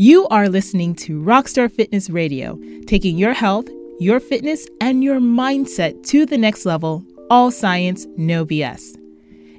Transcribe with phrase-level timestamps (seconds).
[0.00, 3.68] You are listening to Roxstar Fitness Radio, taking your health,
[3.98, 8.96] your fitness, and your mindset to the next level, all science, no BS.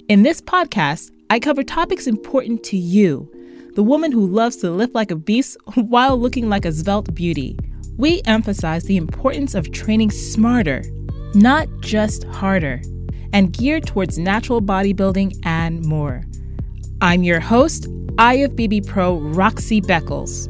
[0.07, 3.31] In this podcast, I cover topics important to you,
[3.75, 7.55] the woman who loves to lift like a beast while looking like a svelte beauty.
[7.97, 10.83] We emphasize the importance of training smarter,
[11.35, 12.81] not just harder,
[13.31, 16.23] and geared towards natural bodybuilding and more.
[16.99, 17.87] I'm your host,
[18.17, 20.47] IFBB Pro Roxy Beckles.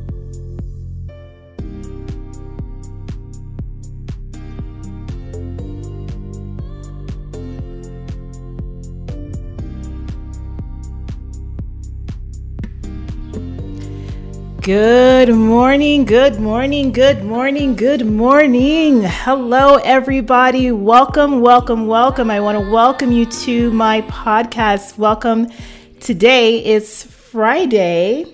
[14.62, 19.02] Good morning, good morning, good morning, good morning.
[19.04, 20.72] Hello, everybody.
[20.72, 22.30] Welcome, welcome, welcome.
[22.30, 25.00] I want to welcome you to my podcast.
[25.00, 25.48] Welcome.
[26.00, 28.26] Today is Friday,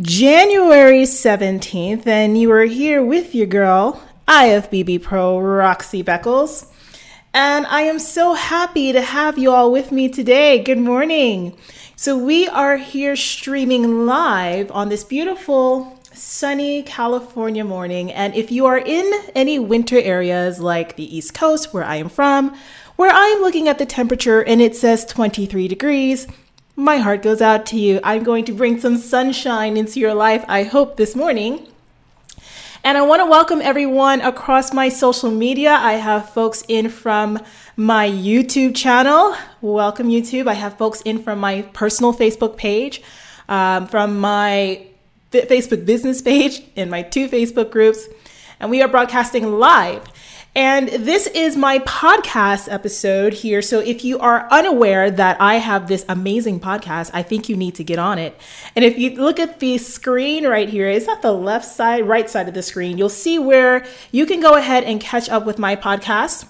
[0.00, 6.66] January 17th, and you are here with your girl, IFBB Pro Roxy Beckles.
[7.34, 10.62] And I am so happy to have you all with me today.
[10.62, 11.58] Good morning.
[11.94, 18.10] So, we are here streaming live on this beautiful sunny California morning.
[18.10, 22.08] And if you are in any winter areas like the East Coast, where I am
[22.08, 22.56] from,
[22.96, 26.26] where I'm looking at the temperature and it says 23 degrees,
[26.76, 28.00] my heart goes out to you.
[28.04, 31.66] I'm going to bring some sunshine into your life, I hope, this morning.
[32.84, 35.72] And I want to welcome everyone across my social media.
[35.72, 37.42] I have folks in from
[37.76, 39.34] my YouTube channel.
[39.62, 40.46] Welcome, YouTube.
[40.46, 43.02] I have folks in from my personal Facebook page,
[43.48, 44.86] um, from my
[45.32, 48.06] Facebook business page, in my two Facebook groups.
[48.60, 50.06] And we are broadcasting live.
[50.56, 53.60] And this is my podcast episode here.
[53.60, 57.74] So if you are unaware that I have this amazing podcast, I think you need
[57.74, 58.34] to get on it.
[58.74, 62.48] And if you look at the screen right here, that the left side, right side
[62.48, 62.96] of the screen?
[62.96, 66.48] You'll see where you can go ahead and catch up with my podcast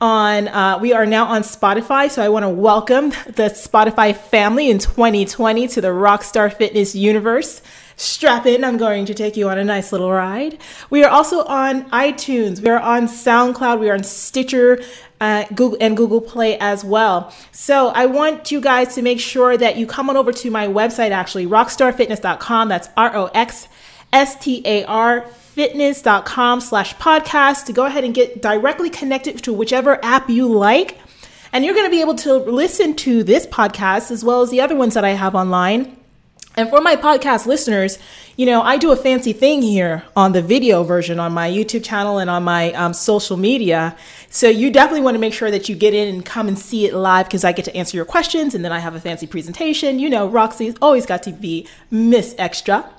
[0.00, 4.68] on uh, we are now on spotify so i want to welcome the spotify family
[4.68, 7.62] in 2020 to the roxstar fitness universe
[8.02, 10.58] strap in i'm going to take you on a nice little ride
[10.90, 14.80] we are also on itunes we are on soundcloud we are on stitcher
[15.20, 17.32] uh, Google and Google Play as well.
[17.52, 20.66] So I want you guys to make sure that you come on over to my
[20.66, 22.68] website, actually, roxstarfitness.com.
[22.68, 23.68] That's R O X
[24.12, 25.24] S T A R
[25.54, 30.98] fitness.com slash podcast to go ahead and get directly connected to whichever app you like.
[31.52, 34.60] And you're going to be able to listen to this podcast as well as the
[34.60, 35.96] other ones that I have online.
[36.56, 37.98] And for my podcast listeners,
[38.42, 41.84] you know, I do a fancy thing here on the video version on my YouTube
[41.84, 43.96] channel and on my um, social media.
[44.30, 46.84] So you definitely want to make sure that you get in and come and see
[46.84, 49.28] it live because I get to answer your questions and then I have a fancy
[49.28, 50.00] presentation.
[50.00, 52.90] You know, Roxy's always got to be Miss Extra.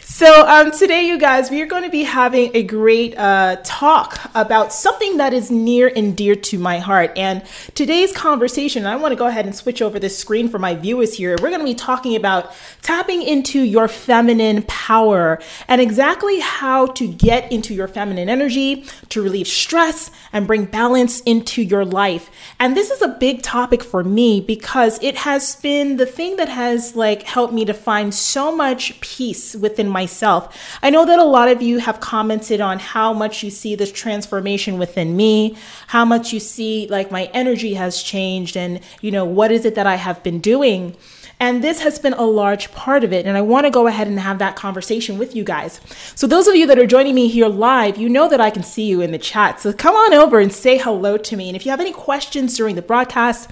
[0.00, 4.18] So um, today, you guys, we are going to be having a great uh, talk
[4.34, 7.12] about something that is near and dear to my heart.
[7.16, 7.42] And
[7.74, 11.14] today's conversation, I want to go ahead and switch over the screen for my viewers
[11.14, 11.36] here.
[11.40, 17.06] We're going to be talking about tapping into your feminine power and exactly how to
[17.06, 22.30] get into your feminine energy to relieve stress and bring balance into your life.
[22.58, 26.48] And this is a big topic for me because it has been the thing that
[26.48, 30.78] has like helped me to find so much peace within myself.
[30.82, 33.92] I know that a lot of you have commented on how much you see this
[33.92, 35.56] transformation within me,
[35.88, 39.74] how much you see like my energy has changed and you know what is it
[39.74, 40.96] that I have been doing.
[41.40, 43.24] And this has been a large part of it.
[43.24, 45.80] And I want to go ahead and have that conversation with you guys.
[46.14, 48.62] So, those of you that are joining me here live, you know that I can
[48.62, 49.60] see you in the chat.
[49.60, 51.48] So, come on over and say hello to me.
[51.48, 53.50] And if you have any questions during the broadcast,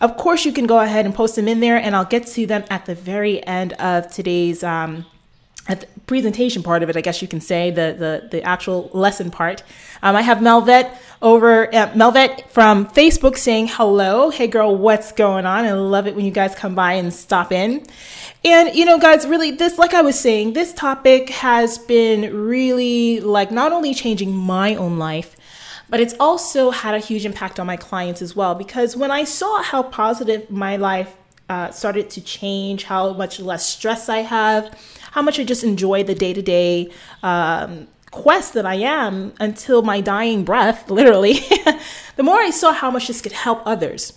[0.00, 2.46] of course, you can go ahead and post them in there, and I'll get to
[2.46, 4.62] them at the very end of today's.
[4.62, 5.06] Um,
[6.08, 9.62] presentation part of it, I guess you can say the the, the actual lesson part.
[10.02, 10.92] Um, I have Melvet
[11.22, 14.30] over at Melvet from Facebook saying hello.
[14.30, 15.64] Hey girl, what's going on?
[15.64, 17.86] I love it when you guys come by and stop in.
[18.44, 23.20] And you know, guys, really, this like I was saying, this topic has been really
[23.20, 25.36] like not only changing my own life,
[25.90, 28.54] but it's also had a huge impact on my clients as well.
[28.54, 31.14] Because when I saw how positive my life
[31.48, 34.76] uh, started to change, how much less stress I have
[35.12, 36.90] how much I just enjoy the day to day
[38.10, 41.34] quest that I am until my dying breath, literally,
[42.16, 44.12] the more I saw how much this could help others.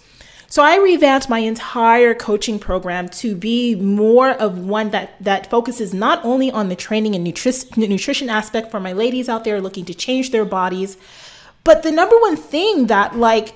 [0.47, 5.93] So I revamped my entire coaching program to be more of one that that focuses
[5.93, 9.85] not only on the training and nutri- nutrition aspect for my ladies out there looking
[9.85, 10.97] to change their bodies,
[11.63, 13.53] but the number one thing that like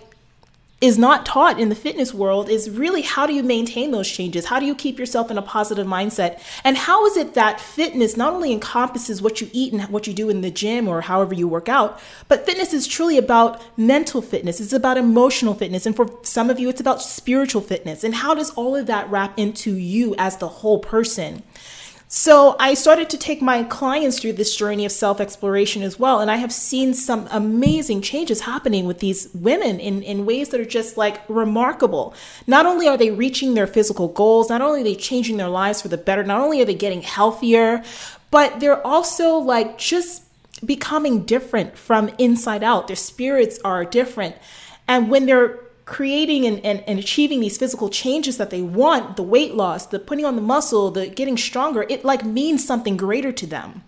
[0.82, 4.46] is not taught in the fitness world is really how do you maintain those changes?
[4.46, 6.42] How do you keep yourself in a positive mindset?
[6.66, 10.14] And how is it that fitness not only encompasses what you eat and what you
[10.14, 14.22] do in the gym or however you work out, but fitness is truly about mental
[14.22, 15.86] fitness, it's about emotional fitness.
[15.86, 18.04] And for some of you, it's about spiritual fitness.
[18.04, 21.42] And how does all of that wrap into you as the whole person?
[22.18, 26.22] So I started to take my clients through this journey of self exploration as well.
[26.22, 30.62] And I have seen some amazing changes happening with these women in, in ways that
[30.62, 32.14] are just like remarkable.
[32.48, 35.82] Not only are they reaching their physical goals, not only are they changing their lives
[35.82, 37.84] for the better, not only are they getting healthier,
[38.32, 40.24] but they're also like just
[40.66, 42.88] becoming different from inside out.
[42.88, 44.38] Their spirits are different.
[44.88, 49.24] And when they're creating and, and, and achieving these physical changes that they want the
[49.24, 53.32] weight loss the putting on the muscle the getting stronger it like means something greater
[53.32, 53.84] to them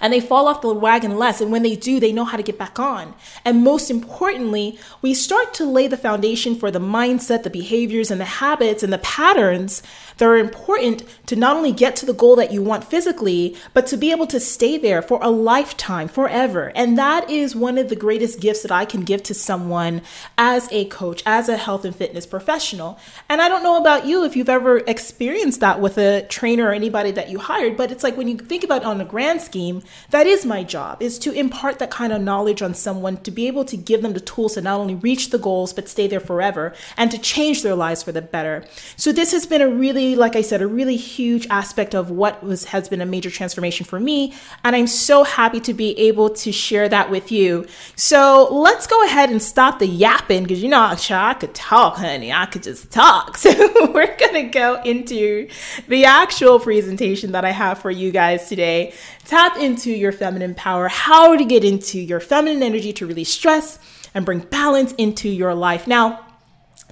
[0.00, 1.40] and they fall off the wagon less.
[1.40, 3.14] And when they do, they know how to get back on.
[3.44, 8.20] And most importantly, we start to lay the foundation for the mindset, the behaviors, and
[8.20, 9.82] the habits and the patterns
[10.18, 13.86] that are important to not only get to the goal that you want physically, but
[13.88, 16.70] to be able to stay there for a lifetime, forever.
[16.74, 20.02] And that is one of the greatest gifts that I can give to someone
[20.36, 22.98] as a coach, as a health and fitness professional.
[23.28, 26.72] And I don't know about you if you've ever experienced that with a trainer or
[26.72, 29.40] anybody that you hired, but it's like when you think about it on a grand
[29.42, 33.30] scheme, that is my job is to impart that kind of knowledge on someone to
[33.30, 36.06] be able to give them the tools to not only reach the goals but stay
[36.06, 38.64] there forever and to change their lives for the better
[38.96, 42.42] so this has been a really like i said a really huge aspect of what
[42.42, 44.34] was has been a major transformation for me
[44.64, 47.66] and i'm so happy to be able to share that with you.
[47.96, 52.32] So let's go ahead and stop the yapping because you know i could talk honey.
[52.32, 53.36] I could just talk.
[53.48, 55.48] So we're gonna go into
[55.86, 58.92] the actual presentation that i have for you guys today.
[59.24, 63.78] Tap into your feminine power, how to get into your feminine energy to release stress
[64.12, 65.86] and bring balance into your life.
[65.86, 66.27] Now,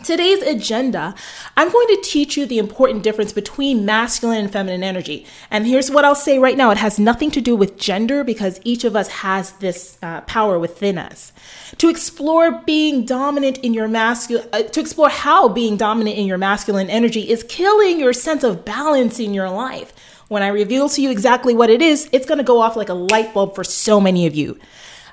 [0.05, 1.15] Today's agenda,
[1.57, 5.27] I'm going to teach you the important difference between masculine and feminine energy.
[5.51, 8.61] And here's what I'll say right now it has nothing to do with gender because
[8.63, 11.33] each of us has this uh, power within us.
[11.79, 16.39] To explore being dominant in your masculine, uh, to explore how being dominant in your
[16.39, 19.95] masculine energy is killing your sense of balance in your life.
[20.29, 22.91] When I reveal to you exactly what it is, it's going to go off like
[22.91, 24.59] a light bulb for so many of you.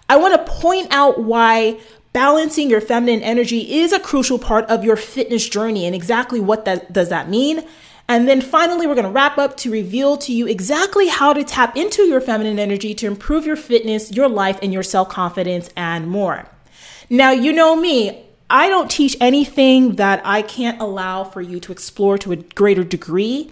[0.09, 1.79] I want to point out why
[2.13, 6.63] balancing your feminine energy is a crucial part of your fitness journey and exactly what
[6.65, 7.67] that does that mean.
[8.07, 11.43] And then finally, we're going to wrap up to reveal to you exactly how to
[11.43, 15.69] tap into your feminine energy to improve your fitness, your life, and your self confidence,
[15.75, 16.47] and more.
[17.09, 21.71] Now, you know me, I don't teach anything that I can't allow for you to
[21.71, 23.51] explore to a greater degree.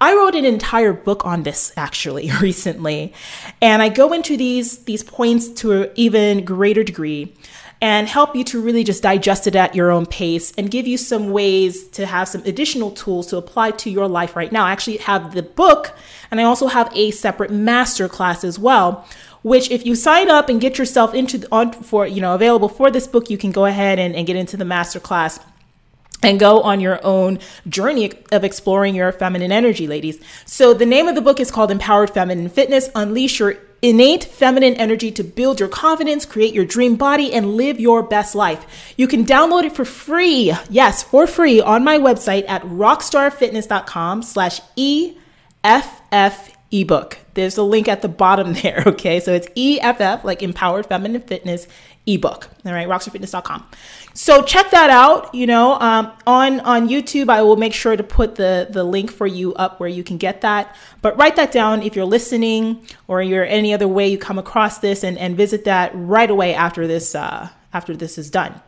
[0.00, 3.12] I wrote an entire book on this actually recently,
[3.60, 7.34] and I go into these these points to an even greater degree
[7.80, 10.98] and help you to really just digest it at your own pace and give you
[10.98, 14.66] some ways to have some additional tools to apply to your life right now.
[14.66, 15.96] I actually have the book
[16.30, 19.06] and I also have a separate master class as well
[19.42, 22.68] which if you sign up and get yourself into the, on for you know available
[22.68, 25.40] for this book you can go ahead and, and get into the master class
[26.22, 27.38] and go on your own
[27.68, 30.20] journey of exploring your feminine energy, ladies.
[30.44, 34.74] So, the name of the book is called Empowered Feminine Fitness Unleash Your Innate feminine
[34.74, 38.94] energy to build your confidence, create your dream body, and live your best life.
[38.98, 44.60] You can download it for free, yes, for free on my website at roxstarfitness.com slash
[44.76, 47.18] EFF ebook.
[47.34, 49.20] There's a link at the bottom there, okay?
[49.20, 51.66] So it's EFF, like Empowered Feminine Fitness
[52.14, 53.66] ebook, all right, roxstarfitness.com.
[54.14, 55.34] So check that out.
[55.34, 59.10] You know, um, on on YouTube, I will make sure to put the the link
[59.10, 60.76] for you up where you can get that.
[61.02, 64.78] But write that down if you're listening or you're any other way you come across
[64.78, 68.60] this, and and visit that right away after this uh, after this is done.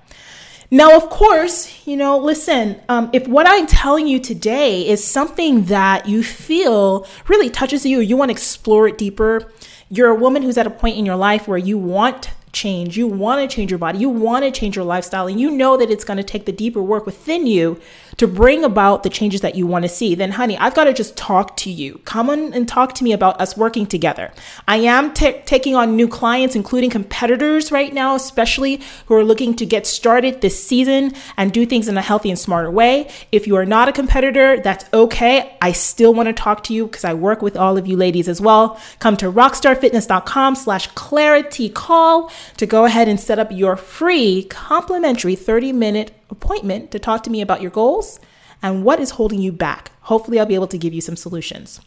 [0.72, 5.64] Now, of course, you know, listen, um, if what I'm telling you today is something
[5.64, 9.52] that you feel really touches you, you want to explore it deeper,
[9.90, 13.06] you're a woman who's at a point in your life where you want change, you
[13.06, 15.90] want to change your body, you want to change your lifestyle, and you know that
[15.90, 17.80] it's going to take the deeper work within you
[18.16, 20.92] to bring about the changes that you want to see, then honey, I've got to
[20.92, 22.00] just talk to you.
[22.04, 24.32] Come on and talk to me about us working together.
[24.68, 29.54] I am t- taking on new clients, including competitors right now, especially who are looking
[29.56, 33.10] to get started this season and do things in a healthy and smarter way.
[33.30, 35.56] If you are not a competitor, that's okay.
[35.60, 38.28] I still want to talk to you because I work with all of you ladies
[38.28, 38.80] as well.
[38.98, 45.34] Come to roxstarfitness.com slash clarity call to go ahead and set up your free complimentary
[45.34, 48.18] 30 minute appointment to talk to me about your goals
[48.62, 49.92] and what is holding you back.
[50.02, 51.80] Hopefully, I'll be able to give you some solutions.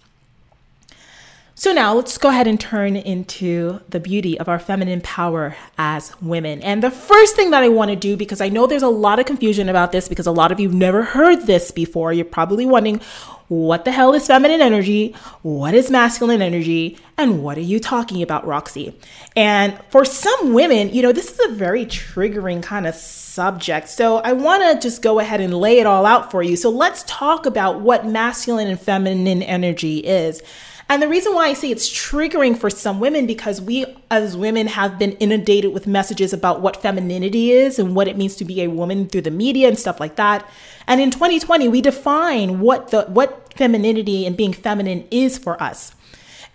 [1.57, 6.13] So now let's go ahead and turn into the beauty of our feminine power as
[6.21, 6.61] women.
[6.61, 9.19] And the first thing that I want to do, because I know there's a lot
[9.19, 12.25] of confusion about this, because a lot of you have never heard this before, you're
[12.25, 12.99] probably wondering,
[13.47, 15.15] what the hell is feminine energy?
[15.43, 16.97] What is masculine energy?
[17.17, 18.93] And what are you talking about, Roxy?
[19.35, 23.89] And for some women, you know, this is a very triggering kind of subject.
[23.89, 26.55] So I want to just go ahead and lay it all out for you.
[26.55, 30.41] So let's talk about what masculine and feminine energy is.
[30.87, 34.67] And the reason why I say it's triggering for some women because we as women
[34.67, 38.61] have been inundated with messages about what femininity is and what it means to be
[38.61, 40.47] a woman through the media and stuff like that.
[40.85, 45.95] And in 2020, we define what the what femininity and being feminine is for us.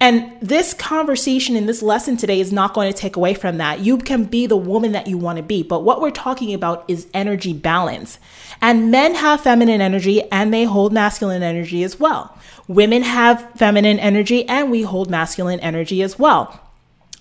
[0.03, 3.81] And this conversation in this lesson today is not going to take away from that.
[3.81, 5.63] You can be the woman that you want to be.
[5.63, 8.19] But what we're talking about is energy balance.
[8.63, 12.35] And men have feminine energy and they hold masculine energy as well.
[12.71, 16.71] Women have feminine energy and we hold masculine energy as well.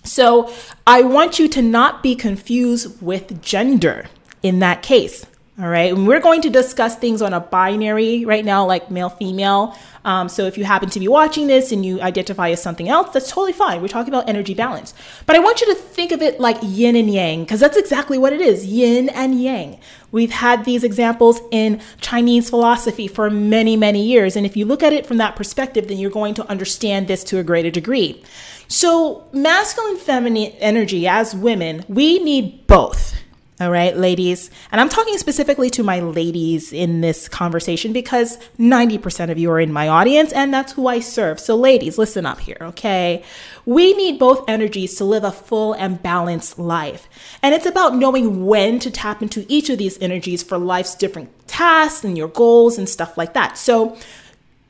[0.04, 0.54] So
[0.86, 4.06] I want you to not be confused with gender
[4.44, 5.26] in that case.
[5.60, 5.92] All right.
[5.92, 9.76] And we're going to discuss things on a binary right now, like male, female.
[10.06, 13.12] Um, so if you happen to be watching this and you identify as something else,
[13.12, 13.82] that's totally fine.
[13.82, 14.94] We're talking about energy balance.
[15.26, 18.16] But I want you to think of it like yin and yang, because that's exactly
[18.16, 19.78] what it is yin and yang.
[20.12, 24.36] We've had these examples in Chinese philosophy for many, many years.
[24.36, 27.22] And if you look at it from that perspective, then you're going to understand this
[27.24, 28.24] to a greater degree.
[28.68, 33.19] So, masculine, feminine energy as women, we need both.
[33.60, 34.48] All right, ladies.
[34.72, 39.60] And I'm talking specifically to my ladies in this conversation because 90% of you are
[39.60, 41.38] in my audience and that's who I serve.
[41.38, 43.22] So, ladies, listen up here, okay?
[43.66, 47.06] We need both energies to live a full and balanced life.
[47.42, 51.28] And it's about knowing when to tap into each of these energies for life's different
[51.46, 53.58] tasks and your goals and stuff like that.
[53.58, 53.98] So,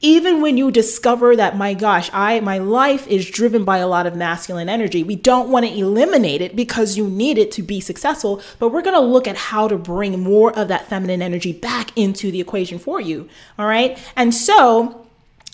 [0.01, 4.07] even when you discover that my gosh i my life is driven by a lot
[4.07, 7.81] of masculine energy we don't want to eliminate it because you need it to be
[7.81, 11.53] successful but we're going to look at how to bring more of that feminine energy
[11.53, 13.29] back into the equation for you
[13.59, 13.99] all right?
[14.17, 15.07] And so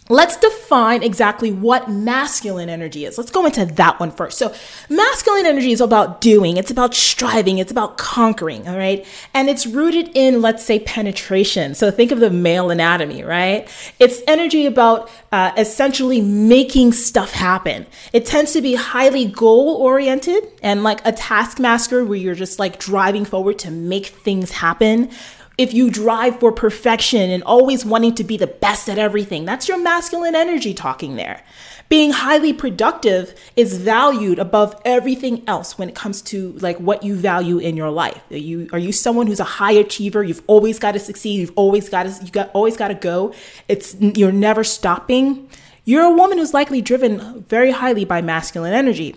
[0.08, 3.18] Let's define exactly what masculine energy is.
[3.18, 4.38] Let's go into that one first.
[4.38, 4.54] So,
[4.88, 9.04] masculine energy is about doing, it's about striving, it's about conquering, all right?
[9.34, 11.74] And it's rooted in, let's say, penetration.
[11.74, 13.68] So, think of the male anatomy, right?
[13.98, 17.84] It's energy about uh, essentially making stuff happen.
[18.12, 22.78] It tends to be highly goal oriented and like a taskmaster where you're just like
[22.78, 25.10] driving forward to make things happen
[25.58, 29.68] if you drive for perfection and always wanting to be the best at everything, that's
[29.68, 31.42] your masculine energy talking there.
[31.88, 37.14] Being highly productive is valued above everything else when it comes to like what you
[37.14, 38.20] value in your life.
[38.30, 40.22] Are you are you someone who's a high achiever?
[40.22, 41.40] You've always got to succeed.
[41.40, 43.32] You've always got to you got always got to go.
[43.68, 45.48] It's you're never stopping.
[45.84, 49.14] You're a woman who's likely driven very highly by masculine energy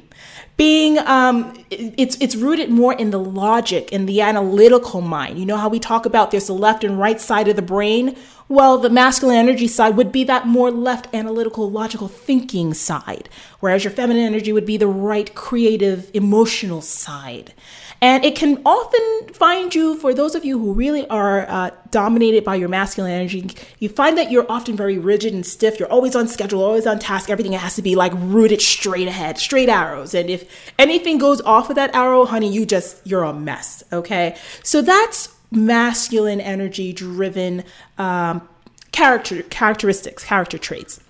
[0.60, 5.40] being um, it's it's rooted more in the logic and the analytical mind.
[5.40, 8.18] You know how we talk about there's the left and right side of the brain.
[8.50, 13.30] Well, the masculine energy side would be that more left analytical, logical thinking side,
[13.62, 17.54] whereas your feminine energy would be the right creative, emotional side.
[18.02, 22.46] And it can often find you, for those of you who really are uh, dominated
[22.46, 25.80] by your masculine energy, you find that you're often very rigid and stiff.
[25.80, 27.30] You're always on schedule, always on task.
[27.30, 30.14] Everything has to be like rooted straight ahead, straight arrows.
[30.14, 33.84] And if anything goes off of that arrow, honey, you just, you're a mess.
[33.92, 34.38] Okay.
[34.64, 37.64] So that's masculine energy driven
[37.98, 38.48] um,
[38.92, 41.02] character characteristics, character traits.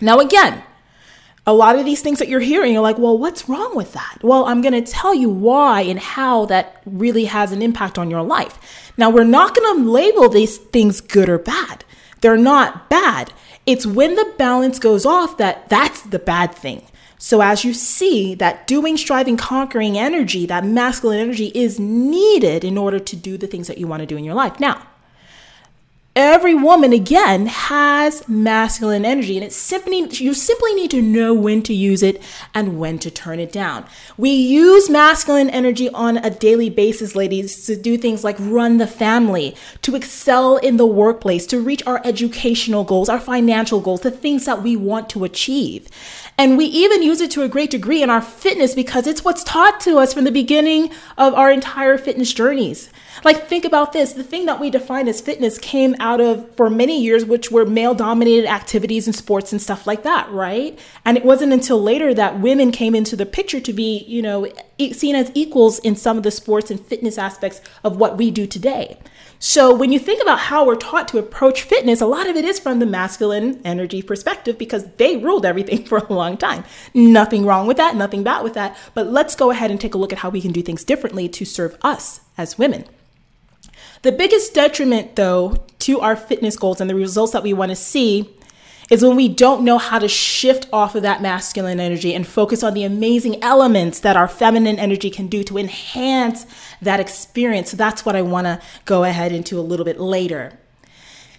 [0.00, 0.62] Now, again,
[1.48, 4.18] a lot of these things that you're hearing, you're like, well, what's wrong with that?
[4.20, 8.10] Well, I'm going to tell you why and how that really has an impact on
[8.10, 8.92] your life.
[8.98, 11.86] Now, we're not going to label these things good or bad.
[12.20, 13.32] They're not bad.
[13.64, 16.82] It's when the balance goes off that that's the bad thing.
[17.16, 22.76] So, as you see, that doing, striving, conquering energy, that masculine energy is needed in
[22.76, 24.60] order to do the things that you want to do in your life.
[24.60, 24.86] Now,
[26.18, 31.62] every woman again has masculine energy and it's simply you simply need to know when
[31.62, 32.20] to use it
[32.52, 33.86] and when to turn it down.
[34.16, 38.86] We use masculine energy on a daily basis ladies to do things like run the
[38.88, 44.10] family to excel in the workplace to reach our educational goals our financial goals the
[44.10, 45.86] things that we want to achieve.
[46.36, 49.44] And we even use it to a great degree in our fitness because it's what's
[49.44, 52.90] taught to us from the beginning of our entire fitness journeys
[53.24, 54.12] like think about this.
[54.12, 57.64] The thing that we define as fitness came out of for many years which were
[57.64, 60.78] male dominated activities and sports and stuff like that right?
[61.04, 64.50] And it wasn't until later that women came into the picture to be you know
[64.92, 68.46] seen as equals in some of the sports and fitness aspects of what we do
[68.46, 68.98] today.
[69.40, 72.44] So when you think about how we're taught to approach fitness a lot of it
[72.44, 76.64] is from the masculine energy perspective because they ruled everything for a long time.
[76.94, 78.76] Nothing wrong with that nothing bad with that.
[78.94, 81.28] But let's go ahead and take a look at how we can do things differently
[81.30, 82.84] to serve us as women
[84.02, 87.76] the biggest detriment, though, to our fitness goals and the results that we want to
[87.76, 88.34] see
[88.90, 92.62] is when we don't know how to shift off of that masculine energy and focus
[92.62, 96.46] on the amazing elements that our feminine energy can do to enhance
[96.80, 97.70] that experience.
[97.70, 100.58] So that's what I want to go ahead into a little bit later.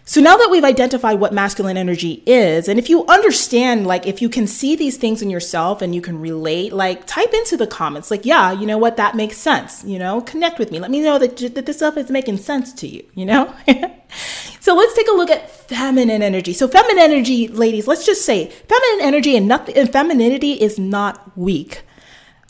[0.10, 4.24] So now that we've identified what masculine energy is, and if you understand, like, if
[4.24, 7.68] you can see these things in yourself and you can relate, like, type into the
[7.68, 9.84] comments, like, yeah, you know what, that makes sense.
[9.84, 10.80] You know, connect with me.
[10.80, 13.54] Let me know that, that this stuff is making sense to you, you know?
[14.60, 16.54] so let's take a look at feminine energy.
[16.54, 21.38] So, feminine energy, ladies, let's just say feminine energy and, nothing, and femininity is not
[21.38, 21.84] weak.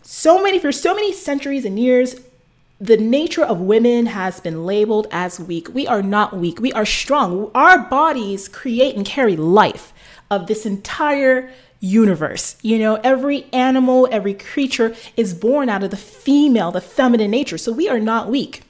[0.02, 2.22] So many, for so many centuries and years,
[2.80, 5.74] the nature of women has been labeled as weak.
[5.74, 6.60] We are not weak.
[6.60, 7.52] We are strong.
[7.54, 9.94] Our bodies create and carry life
[10.32, 12.56] of this entire universe.
[12.62, 17.58] You know, every animal, every creature is born out of the female, the feminine nature.
[17.58, 18.64] So we are not weak.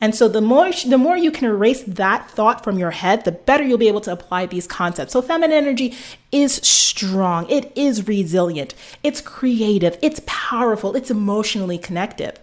[0.00, 3.32] And so the more the more you can erase that thought from your head, the
[3.32, 5.14] better you'll be able to apply these concepts.
[5.14, 5.94] So feminine energy
[6.30, 7.48] is strong.
[7.48, 8.74] It is resilient.
[9.02, 9.98] It's creative.
[10.02, 10.94] It's powerful.
[10.94, 12.38] It's emotionally connective.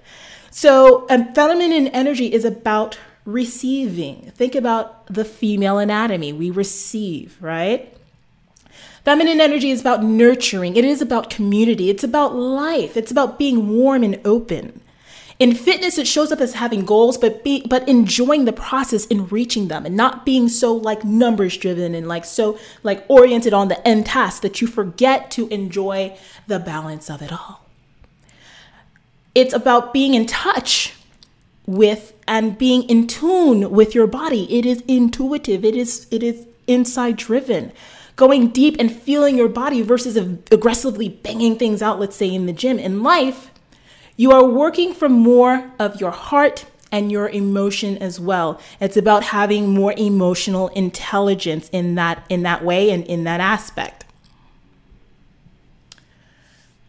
[0.56, 4.32] So, feminine energy is about receiving.
[4.36, 6.32] Think about the female anatomy.
[6.32, 7.92] We receive, right?
[9.04, 10.76] Feminine energy is about nurturing.
[10.76, 11.90] It is about community.
[11.90, 12.96] It's about life.
[12.96, 14.80] It's about being warm and open.
[15.40, 19.26] In fitness, it shows up as having goals, but be, but enjoying the process in
[19.30, 23.70] reaching them and not being so like numbers driven and like so like oriented on
[23.70, 27.63] the end task that you forget to enjoy the balance of it all.
[29.36, 30.94] It's about being in touch
[31.66, 34.58] with and being in tune with your body.
[34.58, 35.66] It is intuitive.
[35.66, 37.72] It is it is inside driven.
[38.16, 40.16] Going deep and feeling your body versus
[40.52, 42.78] aggressively banging things out, let's say in the gym.
[42.78, 43.50] In life,
[44.16, 48.62] you are working from more of your heart and your emotion as well.
[48.80, 54.06] It's about having more emotional intelligence in that in that way and in that aspect.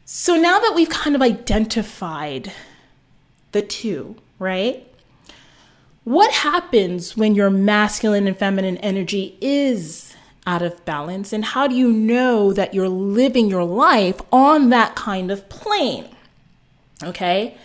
[0.06, 2.52] So now that we've kind of identified
[3.52, 4.86] the two, right?
[6.04, 10.14] What happens when your masculine and feminine energy is
[10.46, 11.32] out of balance?
[11.32, 16.14] And how do you know that you're living your life on that kind of plane?
[17.02, 17.56] Okay.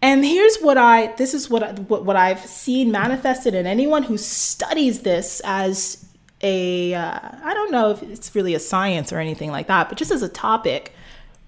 [0.00, 4.04] And here's what I this is what I, what, what I've seen manifested in anyone
[4.04, 6.06] who studies this as
[6.40, 9.98] a uh, I don't know if it's really a science or anything like that, but
[9.98, 10.94] just as a topic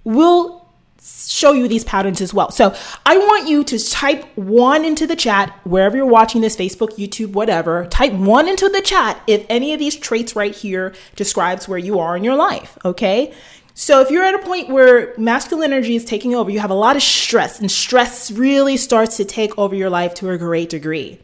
[0.07, 0.65] will
[1.03, 2.51] show you these patterns as well.
[2.51, 6.97] So I want you to type one into the chat, wherever you're watching this, Facebook,
[6.97, 11.69] YouTube, whatever, type one into the chat if any of these traits right here describes
[11.69, 13.35] where you are in your life, okay?
[13.75, 16.75] So if you're at a point where masculine energy is taking over, you have a
[16.75, 20.71] lot of stress and stress really starts to take over your life to a great
[20.71, 21.21] degree.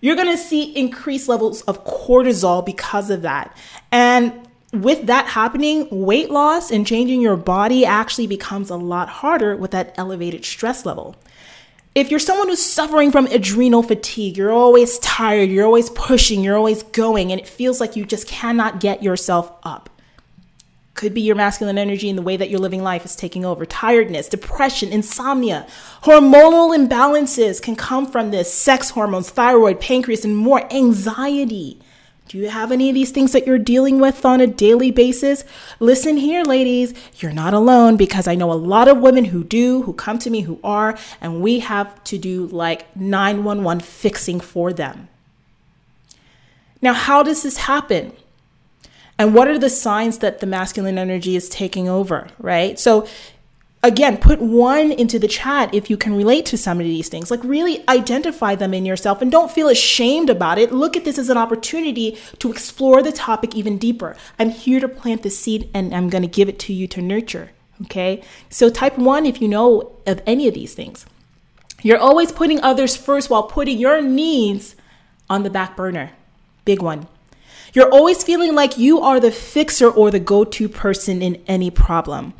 [0.00, 3.56] You're going to see increased levels of cortisol because of that.
[3.92, 4.45] And
[4.82, 9.70] with that happening, weight loss and changing your body actually becomes a lot harder with
[9.72, 11.16] that elevated stress level.
[11.94, 16.56] If you're someone who's suffering from adrenal fatigue, you're always tired, you're always pushing, you're
[16.56, 19.88] always going, and it feels like you just cannot get yourself up.
[20.92, 23.64] Could be your masculine energy and the way that you're living life is taking over.
[23.64, 25.66] Tiredness, depression, insomnia,
[26.02, 31.80] hormonal imbalances can come from this sex hormones, thyroid, pancreas, and more anxiety.
[32.28, 35.44] Do you have any of these things that you're dealing with on a daily basis?
[35.78, 39.82] Listen here, ladies, you're not alone because I know a lot of women who do,
[39.82, 44.72] who come to me, who are, and we have to do like 911 fixing for
[44.72, 45.08] them.
[46.82, 48.12] Now, how does this happen?
[49.18, 52.78] And what are the signs that the masculine energy is taking over, right?
[52.78, 53.06] So,
[53.86, 57.30] again, put one into the chat if you can relate to some of these things.
[57.30, 60.72] Like, really identify them in yourself and don't feel ashamed about it.
[60.72, 64.16] Look at this as an opportunity to explore the topic even deeper.
[64.38, 67.00] I'm here to plant the seed and I'm going to give it to you to
[67.00, 67.52] nurture.
[67.82, 68.22] Okay.
[68.50, 71.06] So, type one if you know of any of these things.
[71.82, 74.74] You're always putting others first while putting your needs
[75.28, 76.12] on the back burner.
[76.64, 77.06] Big one.
[77.74, 81.70] You're always feeling like you are the fixer or the go to person in any
[81.70, 82.32] problem.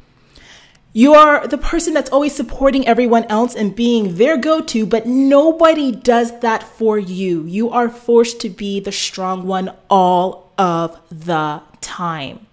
[0.97, 5.05] You are the person that's always supporting everyone else and being their go to, but
[5.05, 7.43] nobody does that for you.
[7.43, 12.47] You are forced to be the strong one all of the time.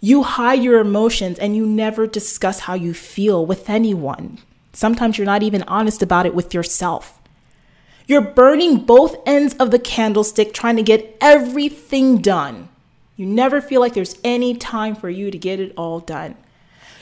[0.00, 4.38] You hide your emotions and you never discuss how you feel with anyone.
[4.72, 7.18] Sometimes you're not even honest about it with yourself.
[8.06, 12.68] You're burning both ends of the candlestick trying to get everything done.
[13.16, 16.36] You never feel like there's any time for you to get it all done.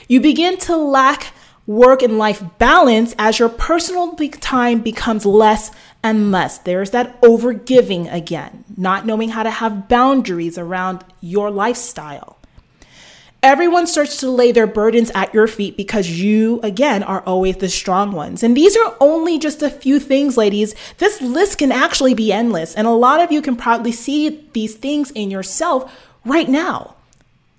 [0.07, 1.33] You begin to lack
[1.65, 5.69] work and life balance as your personal time becomes less
[6.01, 6.59] and less.
[6.59, 12.37] There's that overgiving again, not knowing how to have boundaries around your lifestyle.
[13.43, 17.69] Everyone starts to lay their burdens at your feet because you, again, are always the
[17.69, 18.41] strong ones.
[18.41, 20.73] And these are only just a few things, ladies.
[20.97, 22.73] This list can actually be endless.
[22.73, 25.93] And a lot of you can probably see these things in yourself
[26.25, 26.96] right now.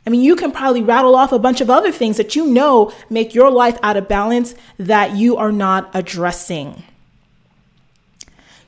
[0.09, 2.95] I mean, you can probably rattle off a bunch of other things that you know
[3.11, 6.83] make your life out of balance that you are not addressing.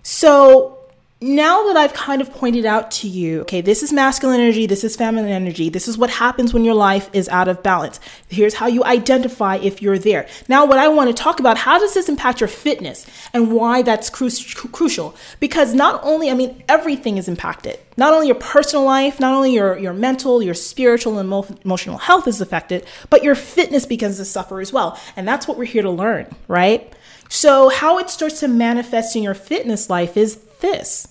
[0.03, 0.80] So,
[1.23, 4.83] now that I've kind of pointed out to you, okay, this is masculine energy, this
[4.85, 8.01] is feminine energy, this is what happens when your life is out of balance.
[8.29, 10.27] Here's how you identify if you're there.
[10.49, 13.83] Now, what I want to talk about, how does this impact your fitness and why
[13.83, 14.31] that's cru-
[14.73, 15.15] crucial?
[15.41, 17.79] Because not only, I mean, everything is impacted.
[17.99, 21.99] Not only your personal life, not only your, your mental, your spiritual, and emo- emotional
[21.99, 24.99] health is affected, but your fitness begins to suffer as well.
[25.17, 26.91] And that's what we're here to learn, right?
[27.29, 31.10] So, how it starts to manifest in your fitness life is this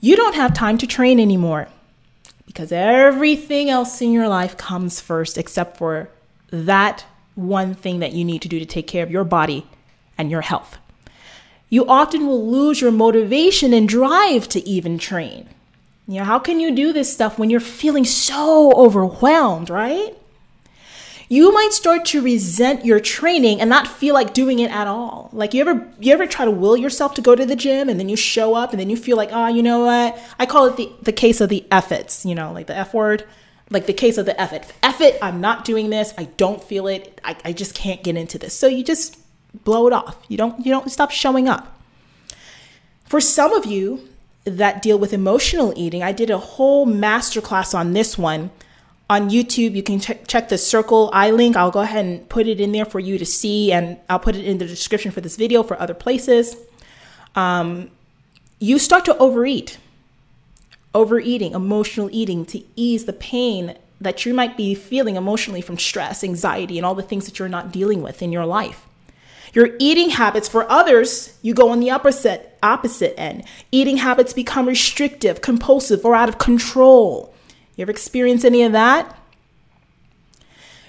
[0.00, 1.68] you don't have time to train anymore
[2.46, 6.08] because everything else in your life comes first except for
[6.50, 9.66] that one thing that you need to do to take care of your body
[10.18, 10.78] and your health.
[11.68, 15.48] You often will lose your motivation and drive to even train.
[16.08, 20.16] You know, how can you do this stuff when you're feeling so overwhelmed, right?
[21.30, 25.30] You might start to resent your training and not feel like doing it at all.
[25.32, 28.00] Like you ever you ever try to will yourself to go to the gym and
[28.00, 30.18] then you show up and then you feel like, oh, you know what?
[30.40, 33.24] I call it the, the case of the efforts, you know, like the F word.
[33.72, 34.66] Like the case of the effort.
[34.82, 36.12] Effort, I'm not doing this.
[36.18, 37.20] I don't feel it.
[37.22, 38.52] I, I just can't get into this.
[38.52, 39.16] So you just
[39.62, 40.16] blow it off.
[40.26, 41.80] You don't you don't stop showing up.
[43.04, 44.08] For some of you
[44.42, 48.50] that deal with emotional eating, I did a whole masterclass on this one
[49.10, 51.56] on YouTube, you can ch- check the circle I link.
[51.56, 54.36] I'll go ahead and put it in there for you to see, and I'll put
[54.36, 56.56] it in the description for this video for other places.
[57.34, 57.90] Um,
[58.60, 59.78] you start to overeat,
[60.94, 66.22] overeating, emotional eating to ease the pain that you might be feeling emotionally from stress,
[66.22, 68.86] anxiety, and all the things that you're not dealing with in your life.
[69.52, 73.42] Your eating habits for others, you go on the opposite opposite end.
[73.72, 77.34] Eating habits become restrictive, compulsive, or out of control.
[77.80, 79.18] You ever experience any of that?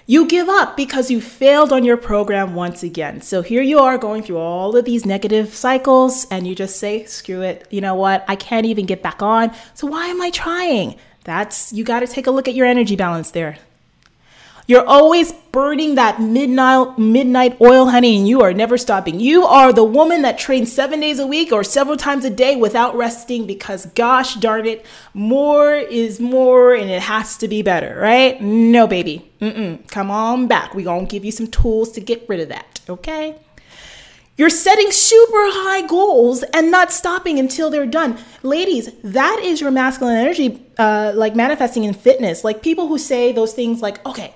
[0.06, 3.22] You give up because you failed on your program once again.
[3.22, 7.06] So here you are going through all of these negative cycles, and you just say,
[7.06, 7.66] screw it.
[7.72, 8.26] You know what?
[8.28, 9.54] I can't even get back on.
[9.74, 10.98] So why am I trying?
[11.24, 13.58] That's, you got to take a look at your energy balance there.
[14.68, 19.20] You're always burning that midnight midnight oil, honey, and you are never stopping.
[19.20, 22.56] You are the woman that trains seven days a week or several times a day
[22.56, 27.98] without resting because, gosh darn it, more is more and it has to be better,
[28.00, 28.42] right?
[28.42, 29.30] No, baby.
[29.42, 29.88] Mm-mm.
[29.90, 30.74] Come on back.
[30.74, 33.36] We're going to give you some tools to get rid of that, okay?
[34.38, 38.18] You're setting super high goals and not stopping until they're done.
[38.42, 42.44] Ladies, that is your masculine energy, uh, like manifesting in fitness.
[42.44, 44.34] Like people who say those things like, okay,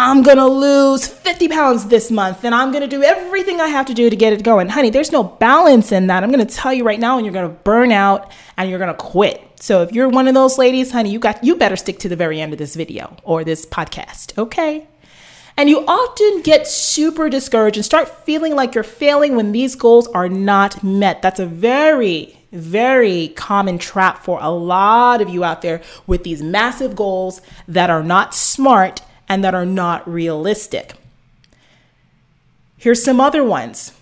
[0.00, 3.94] I'm gonna lose 50 pounds this month and I'm gonna do everything I have to
[3.94, 4.68] do to get it going.
[4.68, 6.22] Honey, there's no balance in that.
[6.22, 9.42] I'm gonna tell you right now, and you're gonna burn out and you're gonna quit.
[9.58, 12.14] So if you're one of those ladies, honey, you got you better stick to the
[12.14, 14.86] very end of this video or this podcast, okay?
[15.56, 20.06] And you often get super discouraged and start feeling like you're failing when these goals
[20.06, 21.22] are not met.
[21.22, 26.40] That's a very, very common trap for a lot of you out there with these
[26.40, 30.94] massive goals that are not smart and that are not realistic.
[32.76, 33.92] Here's some other ones.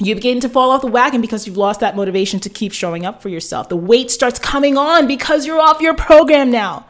[0.00, 3.04] You begin to fall off the wagon because you've lost that motivation to keep showing
[3.04, 3.68] up for yourself.
[3.68, 6.86] The weight starts coming on because you're off your program now.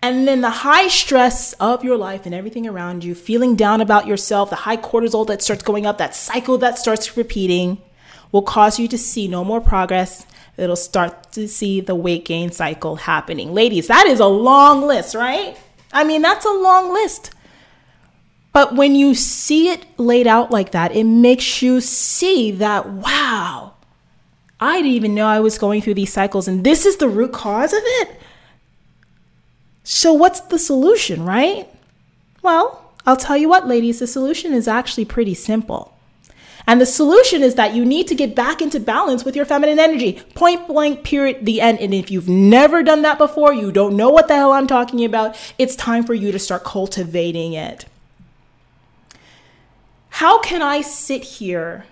[0.00, 4.06] And then the high stress of your life and everything around you, feeling down about
[4.06, 7.80] yourself, the high cortisol that starts going up, that cycle that starts repeating,
[8.30, 10.26] will cause you to see no more progress.
[10.56, 13.54] It'll start to see the weight gain cycle happening.
[13.54, 15.56] Ladies, that is a long list, right?
[15.94, 17.30] I mean, that's a long list.
[18.52, 23.74] But when you see it laid out like that, it makes you see that, wow,
[24.60, 27.32] I didn't even know I was going through these cycles, and this is the root
[27.32, 28.20] cause of it.
[29.82, 31.68] So, what's the solution, right?
[32.42, 35.93] Well, I'll tell you what, ladies, the solution is actually pretty simple.
[36.66, 39.78] And the solution is that you need to get back into balance with your feminine
[39.78, 40.14] energy.
[40.34, 41.78] Point blank, period, the end.
[41.78, 45.04] And if you've never done that before, you don't know what the hell I'm talking
[45.04, 47.84] about, it's time for you to start cultivating it.
[50.08, 51.84] How can I sit here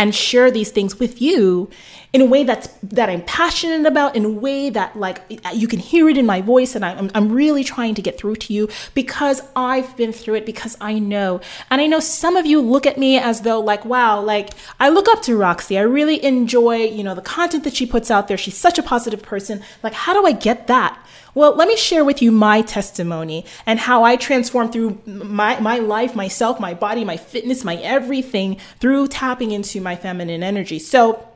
[0.00, 1.68] and share these things with you
[2.14, 5.20] in a way that's that I'm passionate about, in a way that like
[5.52, 8.36] you can hear it in my voice, and I'm I'm really trying to get through
[8.36, 12.46] to you because I've been through it because I know, and I know some of
[12.46, 14.48] you look at me as though like wow, like
[14.80, 18.10] I look up to Roxy, I really enjoy you know the content that she puts
[18.10, 18.38] out there.
[18.38, 19.62] She's such a positive person.
[19.82, 20.98] Like how do I get that?
[21.34, 25.78] Well, let me share with you my testimony and how I transformed through my, my
[25.78, 30.78] life, myself, my body, my fitness, my everything through tapping into my feminine energy.
[30.78, 31.26] So,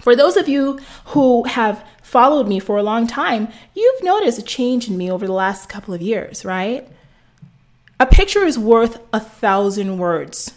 [0.00, 4.42] for those of you who have followed me for a long time, you've noticed a
[4.42, 6.86] change in me over the last couple of years, right?
[7.98, 10.52] A picture is worth a thousand words.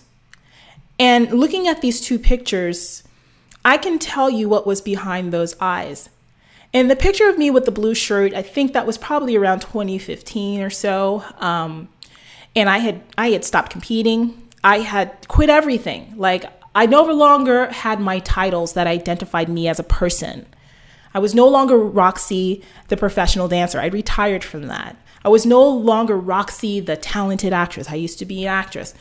[1.00, 3.04] And looking at these two pictures,
[3.64, 6.10] I can tell you what was behind those eyes.
[6.74, 9.62] And the picture of me with the blue shirt, I think that was probably around
[9.62, 11.24] 2015 or so.
[11.40, 11.90] Um,
[12.56, 14.48] and I had I had stopped competing.
[14.64, 16.14] I had quit everything.
[16.16, 20.46] Like I no longer had my titles that identified me as a person.
[21.14, 23.80] I was no longer Roxy, the professional dancer.
[23.80, 24.96] I'd retired from that.
[25.26, 27.90] I was no longer Roxy, the talented actress.
[27.90, 28.94] I used to be an actress.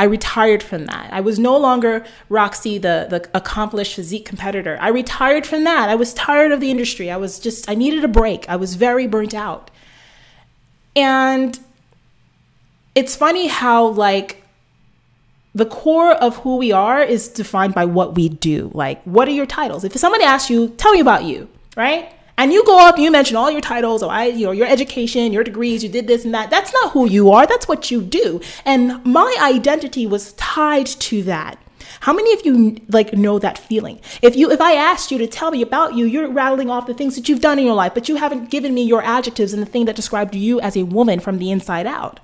[0.00, 1.12] I retired from that.
[1.12, 4.78] I was no longer Roxy, the, the accomplished physique competitor.
[4.80, 5.90] I retired from that.
[5.90, 7.10] I was tired of the industry.
[7.10, 8.48] I was just, I needed a break.
[8.48, 9.70] I was very burnt out.
[10.96, 11.58] And
[12.94, 14.42] it's funny how, like,
[15.54, 18.70] the core of who we are is defined by what we do.
[18.72, 19.84] Like, what are your titles?
[19.84, 22.10] If somebody asks you, tell me about you, right?
[22.40, 25.30] And you go up you mention all your titles or I, you know, your education,
[25.30, 26.48] your degrees, you did this and that.
[26.48, 27.46] That's not who you are.
[27.46, 28.40] That's what you do.
[28.64, 31.58] And my identity was tied to that.
[32.00, 34.00] How many of you like know that feeling?
[34.22, 36.94] If you if I asked you to tell me about you, you're rattling off the
[36.94, 39.60] things that you've done in your life, but you haven't given me your adjectives and
[39.60, 42.20] the thing that described you as a woman from the inside out.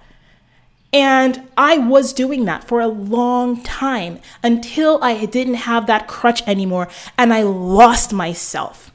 [0.94, 6.40] And I was doing that for a long time until I didn't have that crutch
[6.48, 8.90] anymore and I lost myself.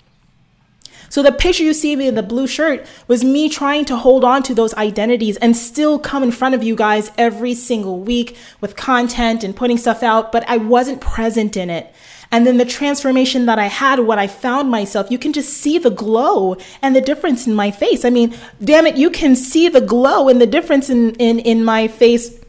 [1.12, 4.24] So the picture you see me in the blue shirt was me trying to hold
[4.24, 8.38] on to those identities and still come in front of you guys every single week
[8.62, 11.94] with content and putting stuff out, but I wasn't present in it.
[12.32, 15.78] And then the transformation that I had when I found myself, you can just see
[15.78, 18.06] the glow and the difference in my face.
[18.06, 21.66] I mean, damn it, you can see the glow and the difference in, in, in
[21.66, 22.40] my face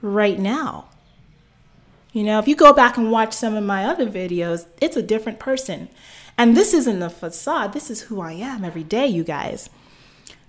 [0.00, 0.86] right now.
[2.14, 5.02] You know, if you go back and watch some of my other videos, it's a
[5.02, 5.90] different person.
[6.40, 9.68] And this isn't a facade, this is who I am every day, you guys.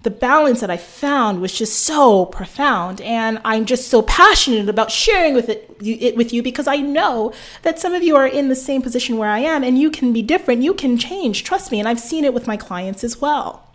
[0.04, 4.90] The balance that I found was just so profound, and I'm just so passionate about
[4.90, 8.48] sharing with it, it with you because I know that some of you are in
[8.48, 11.74] the same position where I am, and you can be different, you can change, trust
[11.74, 13.68] me, and I've seen it with my clients as well.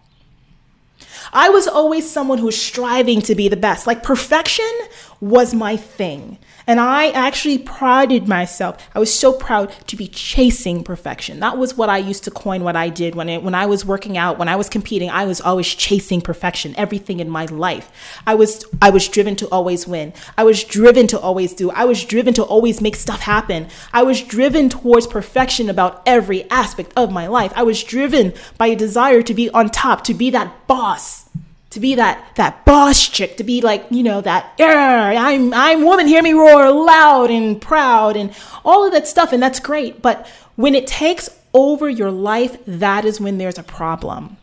[1.34, 3.86] I was always someone who was striving to be the best.
[3.86, 4.72] Like perfection
[5.20, 6.38] was my thing.
[6.68, 8.76] And I actually prided myself.
[8.92, 11.38] I was so proud to be chasing perfection.
[11.38, 13.84] That was what I used to coin what I did when it, when I was
[13.84, 18.18] working out, when I was competing, I was always chasing perfection, everything in my life.
[18.26, 20.12] I was I was driven to always win.
[20.36, 21.70] I was driven to always do.
[21.70, 23.68] I was driven to always make stuff happen.
[23.92, 27.52] I was driven towards perfection about every aspect of my life.
[27.54, 31.26] I was driven by a desire to be on top, to be that boss
[31.76, 36.06] to be that that boss chick, to be like you know that I'm I'm woman,
[36.06, 38.34] hear me roar loud and proud and
[38.64, 40.00] all of that stuff, and that's great.
[40.00, 44.38] But when it takes over your life, that is when there's a problem.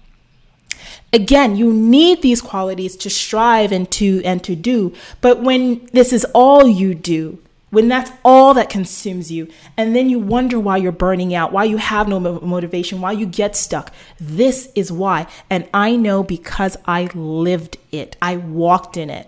[1.12, 4.94] Again, you need these qualities to strive and to and to do.
[5.20, 7.40] But when this is all you do,
[7.74, 11.64] when that's all that consumes you, and then you wonder why you're burning out, why
[11.64, 13.92] you have no motivation, why you get stuck.
[14.20, 15.26] This is why.
[15.50, 19.28] And I know because I lived it, I walked in it.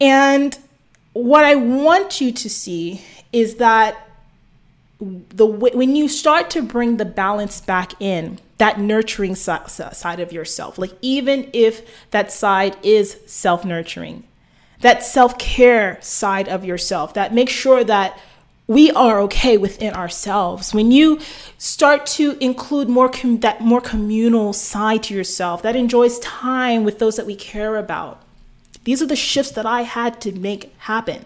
[0.00, 0.58] And
[1.12, 4.08] what I want you to see is that
[4.98, 10.76] the when you start to bring the balance back in, that nurturing side of yourself,
[10.76, 14.24] like even if that side is self nurturing,
[14.80, 18.18] that self care side of yourself, that makes sure that
[18.66, 20.74] we are okay within ourselves.
[20.74, 21.20] When you
[21.56, 26.98] start to include more com- that more communal side to yourself, that enjoys time with
[26.98, 28.22] those that we care about.
[28.84, 31.24] These are the shifts that I had to make happen.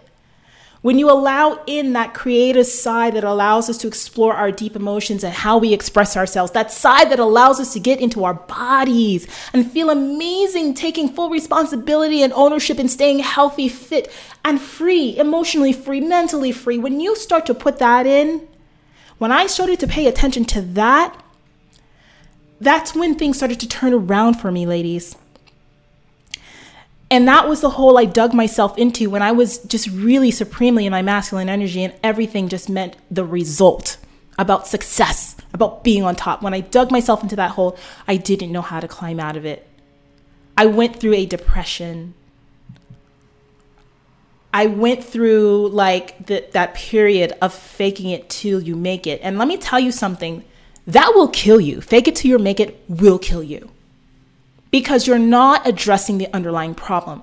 [0.83, 5.23] When you allow in that creative side that allows us to explore our deep emotions
[5.23, 9.25] and how we express ourselves, that side that allows us to get into our bodies
[9.53, 14.11] and feel amazing, taking full responsibility and ownership and staying healthy, fit,
[14.43, 18.45] and free, emotionally free, mentally free, when you start to put that in,
[19.19, 21.17] when I started to pay attention to that,
[22.59, 25.15] that's when things started to turn around for me, ladies.
[27.09, 30.85] And that was the hole I dug myself into when I was just really supremely
[30.85, 33.97] in my masculine energy, and everything just meant the result
[34.39, 36.41] about success, about being on top.
[36.41, 39.45] When I dug myself into that hole, I didn't know how to climb out of
[39.45, 39.67] it.
[40.57, 42.15] I went through a depression.
[44.53, 49.19] I went through like the, that period of faking it till you make it.
[49.23, 50.43] And let me tell you something
[50.87, 51.81] that will kill you.
[51.81, 53.69] Fake it till you make it will kill you
[54.73, 57.21] because you're not addressing the underlying problem.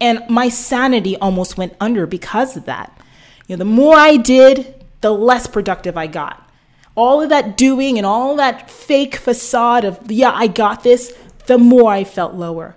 [0.00, 2.98] And my sanity almost went under because of that.
[3.46, 6.50] You know, the more I did, the less productive I got.
[6.94, 11.58] All of that doing and all that fake facade of, yeah, I got this, the
[11.58, 12.76] more I felt lower.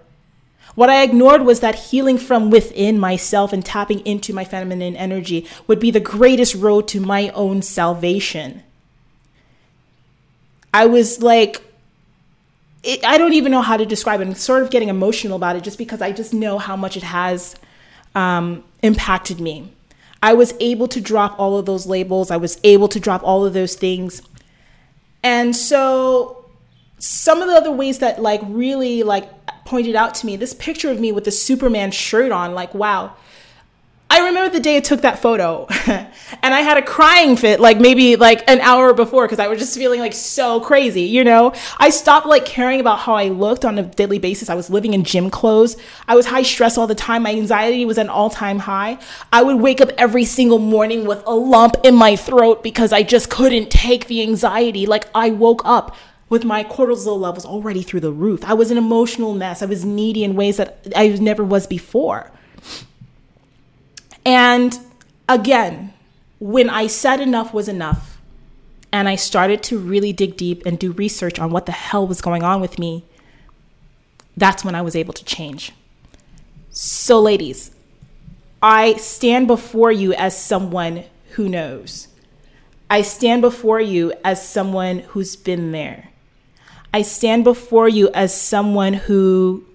[0.75, 5.47] What I ignored was that healing from within myself and tapping into my feminine energy
[5.65, 8.63] would be the greatest road to my own salvation.
[10.73, 11.68] I was like
[12.83, 14.27] it, I don't even know how to describe it.
[14.27, 17.03] I'm sort of getting emotional about it just because I just know how much it
[17.03, 17.55] has
[18.15, 19.73] um, impacted me.
[20.21, 22.31] I was able to drop all of those labels.
[22.31, 24.21] I was able to drop all of those things.
[25.23, 26.45] And so
[26.97, 29.29] some of the other ways that like really like
[29.65, 33.13] pointed out to me this picture of me with the Superman shirt on like wow
[34.11, 37.79] I remember the day I took that photo and I had a crying fit like
[37.79, 41.53] maybe like an hour before because I was just feeling like so crazy, you know?
[41.77, 44.49] I stopped like caring about how I looked on a daily basis.
[44.49, 45.77] I was living in gym clothes.
[46.07, 47.21] I was high stress all the time.
[47.21, 48.97] My anxiety was an all-time high.
[49.31, 53.03] I would wake up every single morning with a lump in my throat because I
[53.03, 54.87] just couldn't take the anxiety.
[54.87, 55.95] Like I woke up
[56.29, 58.43] with my cortisol levels already through the roof.
[58.43, 59.61] I was an emotional mess.
[59.61, 62.31] I was needy in ways that I never was before.
[64.29, 64.77] And
[65.27, 65.91] again,
[66.37, 68.19] when I said enough was enough,
[68.91, 72.21] and I started to really dig deep and do research on what the hell was
[72.21, 73.05] going on with me,
[74.37, 75.71] that's when I was able to change.
[76.69, 77.71] So, ladies,
[78.61, 82.07] I stand before you as someone who knows.
[82.87, 86.09] I stand before you as someone who's been there.
[86.93, 89.65] I stand before you as someone who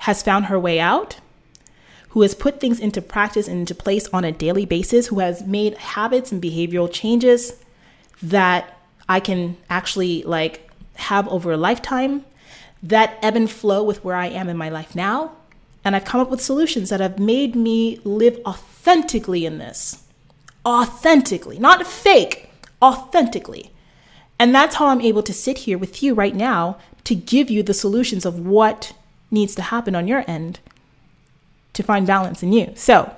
[0.00, 1.16] has found her way out
[2.16, 5.46] who has put things into practice and into place on a daily basis, who has
[5.46, 7.62] made habits and behavioral changes
[8.22, 12.24] that I can actually like have over a lifetime
[12.82, 15.32] that ebb and flow with where I am in my life now.
[15.84, 20.02] And I've come up with solutions that have made me live authentically in this.
[20.64, 22.48] Authentically, not fake,
[22.80, 23.72] authentically.
[24.38, 27.62] And that's how I'm able to sit here with you right now to give you
[27.62, 28.94] the solutions of what
[29.30, 30.60] needs to happen on your end
[31.76, 32.72] to find balance in you.
[32.74, 33.14] So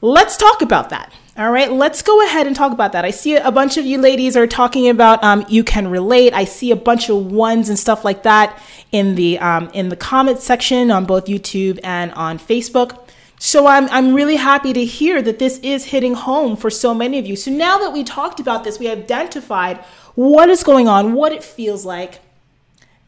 [0.00, 1.12] let's talk about that.
[1.36, 3.04] All right, let's go ahead and talk about that.
[3.04, 6.32] I see a bunch of you ladies are talking about um, you can relate.
[6.32, 9.96] I see a bunch of ones and stuff like that in the um, in the
[9.96, 13.00] comment section on both YouTube and on Facebook.
[13.40, 17.18] So I'm I'm really happy to hear that this is hitting home for so many
[17.18, 17.34] of you.
[17.34, 19.78] So now that we talked about this, we identified
[20.14, 22.20] what is going on, what it feels like,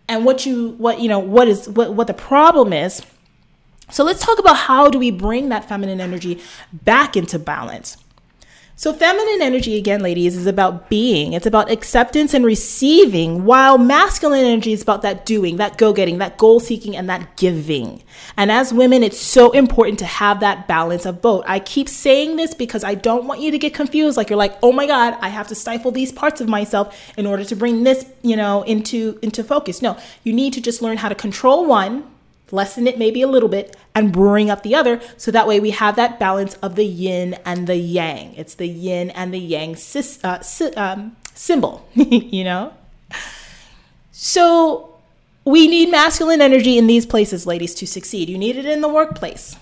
[0.09, 3.03] and what you what you know what is what what the problem is
[3.91, 6.41] so let's talk about how do we bring that feminine energy
[6.73, 7.97] back into balance.
[8.79, 11.33] So, feminine energy, again, ladies, is about being.
[11.33, 16.19] It's about acceptance and receiving, while masculine energy is about that doing, that go getting,
[16.19, 18.03] that goal seeking, and that giving.
[18.37, 21.43] And as women, it's so important to have that balance of both.
[21.47, 24.19] I keep saying this because I don't want you to get confused.
[24.19, 27.27] Like you're like, oh my God, I have to stifle these parts of myself in
[27.27, 29.81] order to bring this, you know, into, into focus.
[29.81, 32.05] No, you need to just learn how to control one
[32.51, 35.71] lessen it maybe a little bit and bring up the other so that way we
[35.71, 38.35] have that balance of the yin and the yang.
[38.35, 42.73] It's the yin and the yang sis, uh, si, um, symbol you know?
[44.13, 44.99] So
[45.45, 48.29] we need masculine energy in these places ladies to succeed.
[48.29, 49.57] You need it in the workplace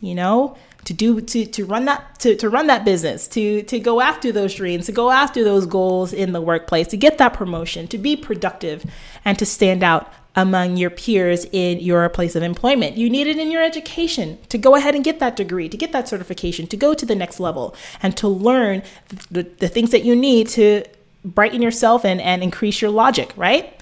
[0.00, 0.56] you know?
[0.84, 4.32] To do to to run that to, to run that business to to go after
[4.32, 7.98] those dreams to go after those goals in the workplace to get that promotion to
[7.98, 8.86] be productive
[9.22, 12.96] and to stand out among your peers in your place of employment.
[12.96, 15.90] You need it in your education to go ahead and get that degree, to get
[15.90, 18.84] that certification, to go to the next level, and to learn
[19.32, 20.84] the, the things that you need to
[21.24, 23.77] brighten yourself and, and increase your logic, right?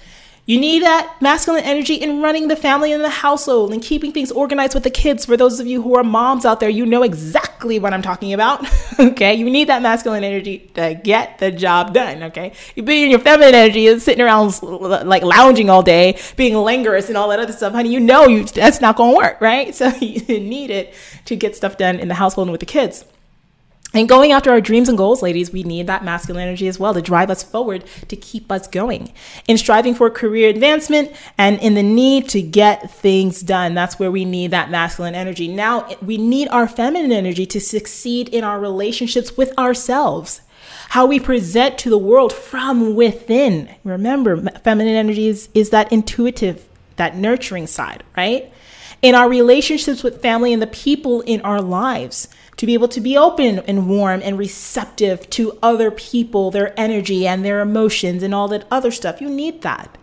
[0.47, 4.31] You need that masculine energy in running the family and the household and keeping things
[4.31, 5.27] organized with the kids.
[5.27, 8.33] For those of you who are moms out there, you know exactly what I'm talking
[8.33, 8.65] about.
[9.01, 9.35] okay.
[9.35, 12.23] You need that masculine energy to get the job done.
[12.25, 12.53] Okay.
[12.77, 17.09] You be in your feminine energy and sitting around like lounging all day, being languorous
[17.09, 17.73] and all that other stuff.
[17.73, 19.41] Honey, you know you that's not going to work.
[19.41, 19.57] Right.
[19.77, 20.95] So you need it
[21.27, 23.05] to get stuff done in the household and with the kids.
[23.97, 26.93] And going after our dreams and goals, ladies, we need that masculine energy as well
[26.93, 29.11] to drive us forward, to keep us going.
[29.49, 34.11] In striving for career advancement and in the need to get things done, that's where
[34.11, 35.49] we need that masculine energy.
[35.49, 40.43] Now, we need our feminine energy to succeed in our relationships with ourselves.
[40.91, 43.75] How we present to the world from within.
[43.83, 48.53] Remember, feminine energy is, is that intuitive, that nurturing side, right?
[49.01, 53.01] In our relationships with family and the people in our lives to be able to
[53.01, 58.35] be open and warm and receptive to other people, their energy and their emotions and
[58.35, 59.21] all that other stuff.
[59.21, 59.97] You need that.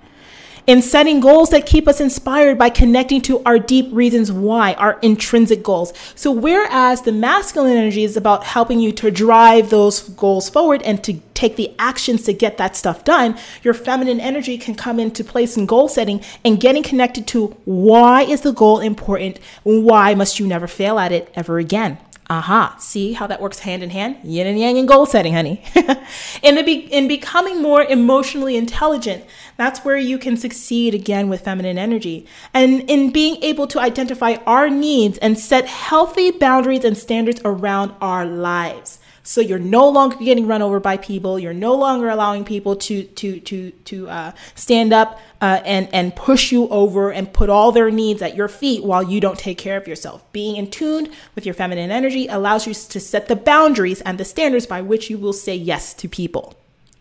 [0.65, 4.97] In setting goals that keep us inspired by connecting to our deep reasons why, our
[5.01, 5.91] intrinsic goals.
[6.15, 11.03] So, whereas the masculine energy is about helping you to drive those goals forward and
[11.03, 15.21] to take the actions to get that stuff done, your feminine energy can come into
[15.25, 19.39] place in goal setting and getting connected to why is the goal important?
[19.63, 21.97] Why must you never fail at it ever again?
[22.29, 24.17] Aha, see how that works hand in hand?
[24.23, 25.61] Yin and yang in goal setting, honey.
[26.41, 29.25] in, the be- in becoming more emotionally intelligent,
[29.57, 32.25] that's where you can succeed again with feminine energy.
[32.53, 37.93] And in being able to identify our needs and set healthy boundaries and standards around
[37.99, 38.99] our lives.
[39.25, 41.39] So you're no longer getting run over by people.
[41.39, 46.13] You're no longer allowing people to to to to uh, stand up uh, and and
[46.13, 49.57] push you over and put all their needs at your feet while you don't take
[49.57, 50.29] care of yourself.
[50.33, 54.25] Being in tune with your feminine energy allows you to set the boundaries and the
[54.25, 56.55] standards by which you will say yes to people.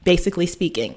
[0.04, 0.94] Basically speaking.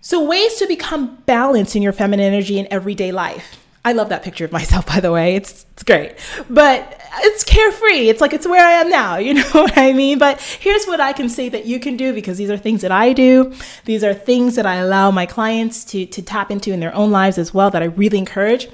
[0.00, 3.61] So ways to become balanced in your feminine energy in everyday life.
[3.84, 5.34] I love that picture of myself, by the way.
[5.36, 6.16] It's, it's great.
[6.48, 8.08] But it's carefree.
[8.08, 9.16] It's like it's where I am now.
[9.22, 10.18] You know what I mean?
[10.18, 12.92] But here's what I can say that you can do because these are things that
[12.92, 13.54] I do.
[13.84, 17.10] These are things that I allow my clients to, to tap into in their own
[17.10, 18.68] lives as well that I really encourage.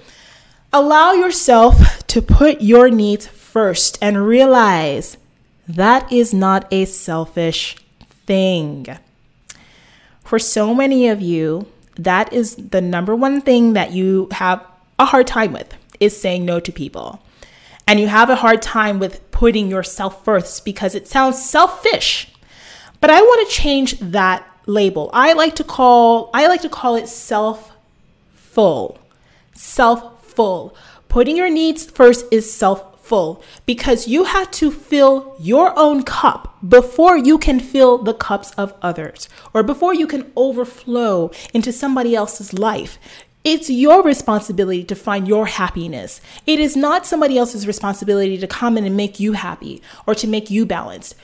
[0.72, 5.16] Allow yourself to put your needs first and realize
[5.68, 7.76] that is not a selfish
[8.26, 8.86] thing.
[10.24, 14.64] For so many of you, that is the number one thing that you have
[14.98, 17.22] a hard time with is saying no to people.
[17.86, 22.32] And you have a hard time with putting yourself first because it sounds selfish.
[23.00, 25.10] But I want to change that label.
[25.12, 27.72] I like to call I like to call it self
[28.34, 28.98] full.
[29.54, 30.76] Self full.
[31.08, 36.58] Putting your needs first is self full because you have to fill your own cup
[36.68, 42.14] before you can fill the cups of others or before you can overflow into somebody
[42.14, 42.98] else's life.
[43.44, 46.20] It's your responsibility to find your happiness.
[46.46, 50.26] It is not somebody else's responsibility to come in and make you happy or to
[50.26, 51.14] make you balanced.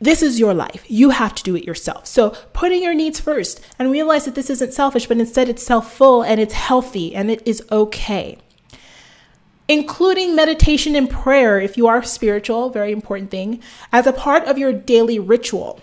[0.00, 0.84] This is your life.
[0.88, 2.06] You have to do it yourself.
[2.06, 5.92] So, putting your needs first and realize that this isn't selfish, but instead it's self
[5.92, 8.38] full and it's healthy and it is okay.
[9.66, 13.60] Including meditation and prayer, if you are spiritual, very important thing,
[13.92, 15.80] as a part of your daily ritual.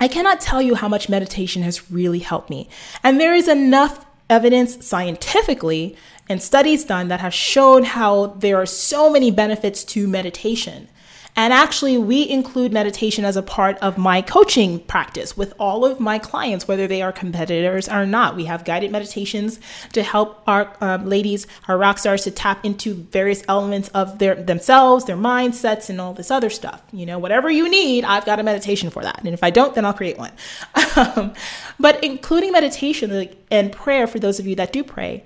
[0.00, 2.68] I cannot tell you how much meditation has really helped me.
[3.02, 5.96] And there is enough evidence scientifically
[6.28, 10.88] and studies done that have shown how there are so many benefits to meditation.
[11.36, 16.00] And actually, we include meditation as a part of my coaching practice with all of
[16.00, 18.36] my clients, whether they are competitors or not.
[18.36, 19.60] We have guided meditations
[19.92, 24.34] to help our um, ladies, our rock stars, to tap into various elements of their
[24.34, 26.82] themselves, their mindsets, and all this other stuff.
[26.90, 29.18] You know, whatever you need, I've got a meditation for that.
[29.18, 30.32] And if I don't, then I'll create one.
[30.96, 31.34] um,
[31.78, 35.22] but including meditation and prayer for those of you that do pray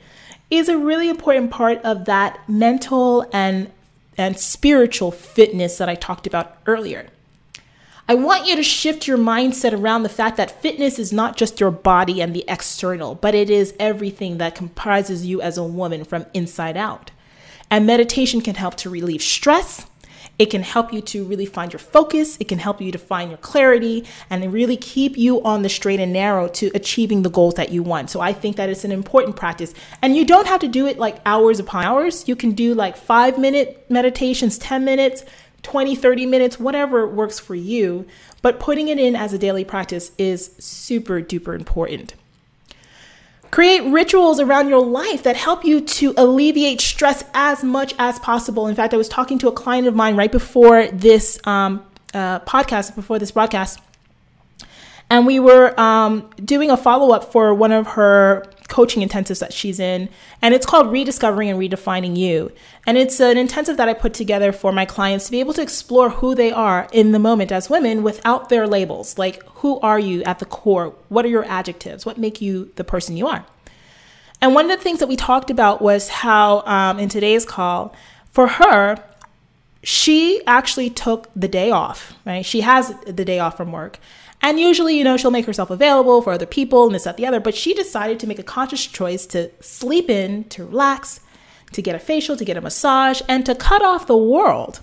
[0.50, 3.70] is a really important part of that mental and
[4.20, 7.08] and spiritual fitness that I talked about earlier.
[8.08, 11.60] I want you to shift your mindset around the fact that fitness is not just
[11.60, 16.04] your body and the external, but it is everything that comprises you as a woman
[16.04, 17.12] from inside out.
[17.70, 19.86] And meditation can help to relieve stress,
[20.40, 22.38] it can help you to really find your focus.
[22.40, 26.00] It can help you to find your clarity and really keep you on the straight
[26.00, 28.08] and narrow to achieving the goals that you want.
[28.08, 29.74] So I think that it's an important practice.
[30.00, 32.26] And you don't have to do it like hours upon hours.
[32.26, 35.26] You can do like five minute meditations, 10 minutes,
[35.62, 38.06] 20, 30 minutes, whatever works for you.
[38.40, 42.14] But putting it in as a daily practice is super duper important.
[43.50, 48.68] Create rituals around your life that help you to alleviate stress as much as possible.
[48.68, 51.84] In fact, I was talking to a client of mine right before this um,
[52.14, 53.80] uh, podcast, before this broadcast,
[55.10, 59.52] And we were um, doing a follow up for one of her coaching intensives that
[59.52, 60.08] she's in.
[60.40, 62.52] And it's called Rediscovering and Redefining You.
[62.86, 65.62] And it's an intensive that I put together for my clients to be able to
[65.62, 69.18] explore who they are in the moment as women without their labels.
[69.18, 70.94] Like, who are you at the core?
[71.08, 72.06] What are your adjectives?
[72.06, 73.44] What make you the person you are?
[74.40, 77.94] And one of the things that we talked about was how, um, in today's call,
[78.30, 78.96] for her,
[79.82, 82.44] she actually took the day off, right?
[82.44, 83.98] She has the day off from work.
[84.42, 87.26] And usually, you know, she'll make herself available for other people and this, that, the
[87.26, 87.40] other.
[87.40, 91.20] But she decided to make a conscious choice to sleep in, to relax,
[91.72, 94.80] to get a facial, to get a massage, and to cut off the world.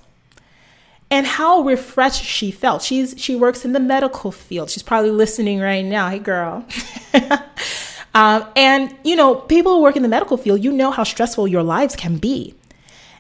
[1.10, 2.82] And how refreshed she felt.
[2.82, 4.70] She's she works in the medical field.
[4.70, 6.10] She's probably listening right now.
[6.10, 6.66] Hey, girl.
[8.14, 11.48] um, and you know, people who work in the medical field, you know how stressful
[11.48, 12.57] your lives can be.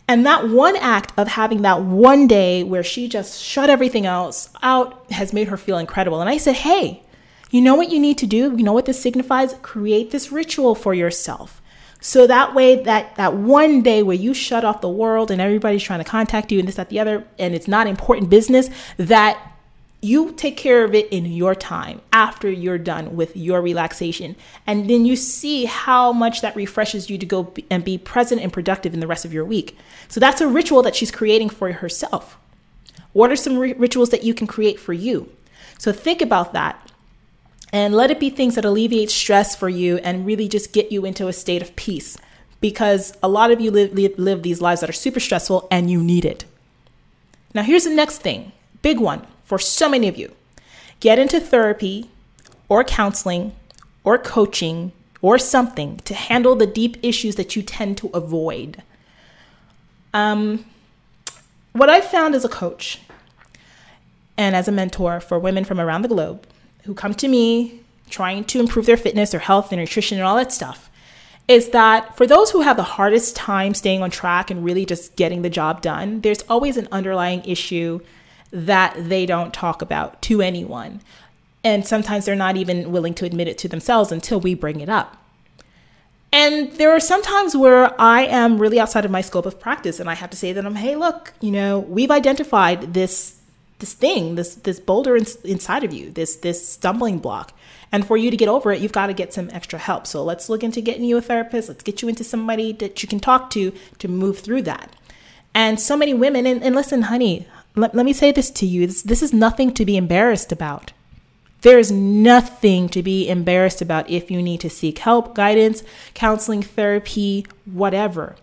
[0.07, 4.49] And that one act of having that one day where she just shut everything else
[4.63, 6.21] out has made her feel incredible.
[6.21, 7.03] And I said, hey,
[7.49, 8.55] you know what you need to do?
[8.55, 9.53] You know what this signifies?
[9.61, 11.61] Create this ritual for yourself.
[11.99, 15.83] So that way, that, that one day where you shut off the world and everybody's
[15.83, 19.56] trying to contact you and this, that, the other, and it's not important business, that
[20.01, 24.35] you take care of it in your time after you're done with your relaxation.
[24.67, 28.53] And then you see how much that refreshes you to go and be present and
[28.53, 29.75] productive in the rest of your week.
[30.07, 32.37] So that's a ritual that she's creating for herself.
[33.13, 35.31] What are some rituals that you can create for you?
[35.79, 36.91] So think about that
[37.73, 41.05] and let it be things that alleviate stress for you and really just get you
[41.05, 42.17] into a state of peace
[42.61, 45.89] because a lot of you live, live, live these lives that are super stressful and
[45.89, 46.45] you need it.
[47.53, 50.33] Now, here's the next thing big one for so many of you.
[50.99, 52.09] Get into therapy
[52.67, 53.55] or counseling
[54.03, 54.91] or coaching
[55.21, 58.83] or something to handle the deep issues that you tend to avoid.
[60.13, 60.65] Um,
[61.71, 62.99] what I've found as a coach
[64.37, 66.45] and as a mentor for women from around the globe
[66.83, 67.79] who come to me
[68.09, 70.89] trying to improve their fitness, or health, and nutrition, and all that stuff
[71.47, 75.15] is that for those who have the hardest time staying on track and really just
[75.15, 77.99] getting the job done, there's always an underlying issue
[78.51, 81.01] that they don't talk about to anyone.
[81.63, 84.89] And sometimes they're not even willing to admit it to themselves until we bring it
[84.89, 85.17] up.
[86.31, 89.99] And there are some times where I am really outside of my scope of practice
[89.99, 93.35] and I have to say that I'm, hey, look, you know, we've identified this
[93.79, 97.53] this thing, this this boulder in, inside of you, this this stumbling block.
[97.91, 100.05] And for you to get over it, you've got to get some extra help.
[100.07, 101.69] So let's look into getting you a therapist.
[101.69, 104.95] Let's get you into somebody that you can talk to to move through that.
[105.53, 107.47] And so many women, and, and listen, honey,
[107.77, 110.91] let, let me say this to you this, this is nothing to be embarrassed about.
[111.61, 116.61] There is nothing to be embarrassed about if you need to seek help, guidance, counseling,
[116.61, 118.35] therapy, whatever,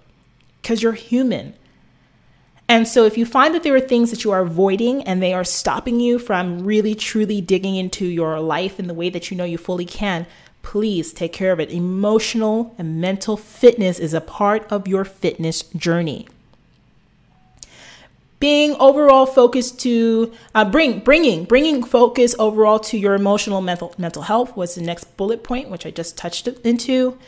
[0.61, 1.55] because you're human.
[2.67, 5.35] And so, if you find that there are things that you are avoiding and they
[5.35, 9.37] are stopping you from really truly digging into your life in the way that you
[9.37, 10.27] know you fully can,
[10.63, 11.71] please take care of it.
[11.71, 16.27] Emotional and mental fitness is a part of your fitness journey
[18.41, 24.23] being overall focused to uh, bring bringing bringing focus overall to your emotional mental mental
[24.23, 27.19] health was the next bullet point which i just touched into.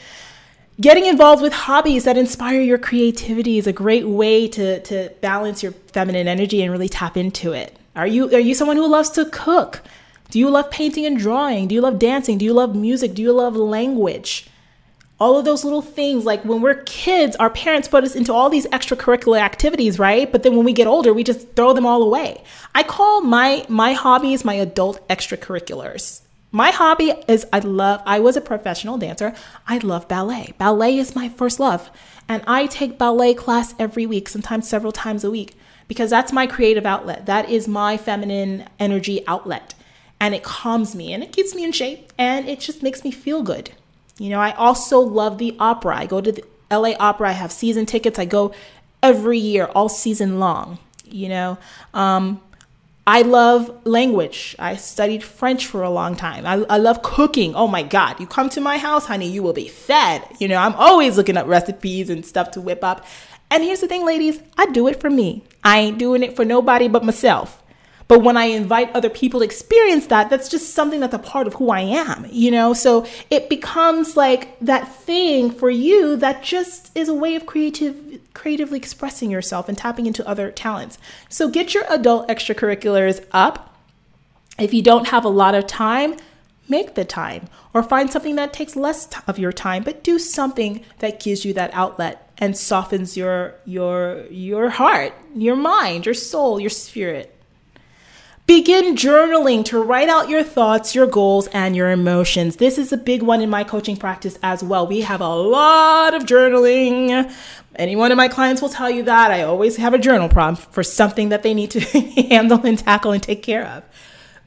[0.79, 5.63] Getting involved with hobbies that inspire your creativity is a great way to to balance
[5.63, 7.77] your feminine energy and really tap into it.
[7.95, 9.83] Are you are you someone who loves to cook?
[10.31, 11.69] Do you love painting and drawing?
[11.69, 12.37] Do you love dancing?
[12.37, 13.15] Do you love music?
[13.15, 14.49] Do you love language
[15.19, 18.51] all of those little things like when we're kids our parents put us into all
[18.51, 20.31] these extracurricular activities right?
[20.31, 22.43] But then when we get older we just throw them all away.
[22.75, 26.23] I call my my hobbies my adult extracurriculars.
[26.53, 29.35] My hobby is i love i was a professional dancer.
[29.67, 30.55] I love ballet.
[30.59, 31.91] Ballet is my first love.
[32.29, 35.57] And i take ballet class every week sometimes several times a week
[35.89, 37.27] because that's my creative outlet.
[37.27, 39.75] That is my feminine energy outlet.
[40.19, 43.11] And it calms me and it keeps me in shape and it just makes me
[43.11, 43.71] feel good
[44.19, 45.97] you know, I also love the opera.
[45.97, 47.31] I go to the LA Opera.
[47.31, 48.19] I have season tickets.
[48.19, 48.55] I go
[49.03, 50.79] every year, all season long.
[51.05, 51.59] You know,
[51.95, 52.41] um,
[53.07, 54.57] I love language.
[54.59, 56.45] I studied French for a long time.
[56.45, 57.55] I, I love cooking.
[57.55, 58.19] Oh my God.
[58.19, 60.27] You come to my house, honey, you will be fed.
[60.41, 63.07] You know, I'm always looking up recipes and stuff to whip up.
[63.49, 65.45] And here's the thing, ladies I do it for me.
[65.63, 67.63] I ain't doing it for nobody but myself.
[68.09, 71.47] But when I invite other people to experience that, that's just something that's a part
[71.47, 72.73] of who I am, you know?
[72.73, 78.21] So it becomes like that thing for you that just is a way of creative
[78.33, 80.99] creatively expressing yourself and tapping into other talents.
[81.29, 83.75] So get your adult extracurriculars up.
[84.59, 86.17] If you don't have a lot of time,
[86.69, 90.85] make the time or find something that takes less of your time, but do something
[90.99, 96.61] that gives you that outlet and softens your your your heart, your mind, your soul,
[96.61, 97.36] your spirit.
[98.47, 102.57] Begin journaling to write out your thoughts, your goals, and your emotions.
[102.57, 104.87] This is a big one in my coaching practice as well.
[104.87, 107.29] We have a lot of journaling.
[107.75, 109.33] Any one of my clients will tell you that.
[109.33, 111.81] I always have a journal prompt for something that they need to
[112.31, 113.83] handle and tackle and take care of.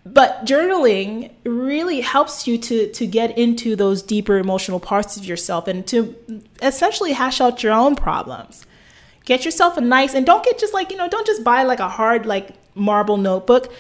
[0.06, 5.68] But journaling really helps you to, to get into those deeper emotional parts of yourself
[5.68, 6.16] and to
[6.62, 8.66] essentially hash out your own problems.
[9.26, 11.82] Get yourself a nice, and don't get just like, you know, don't just buy like
[11.82, 13.72] a hard, like marble notebook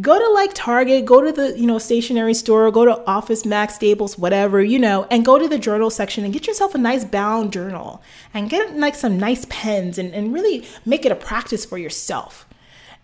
[0.00, 3.76] go to like Target, go to the, you know, stationery store, go to Office Max,
[3.76, 7.04] Staples, whatever, you know, and go to the journal section and get yourself a nice
[7.04, 11.64] bound journal and get like some nice pens and, and really make it a practice
[11.64, 12.46] for yourself.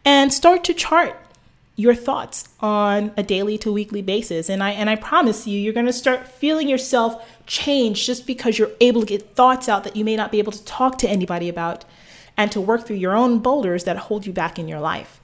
[0.05, 1.17] And start to chart
[1.77, 4.49] your thoughts on a daily to weekly basis.
[4.49, 8.73] And I and I promise you, you're gonna start feeling yourself change just because you're
[8.81, 11.49] able to get thoughts out that you may not be able to talk to anybody
[11.49, 11.85] about
[12.37, 15.20] and to work through your own boulders that hold you back in your life.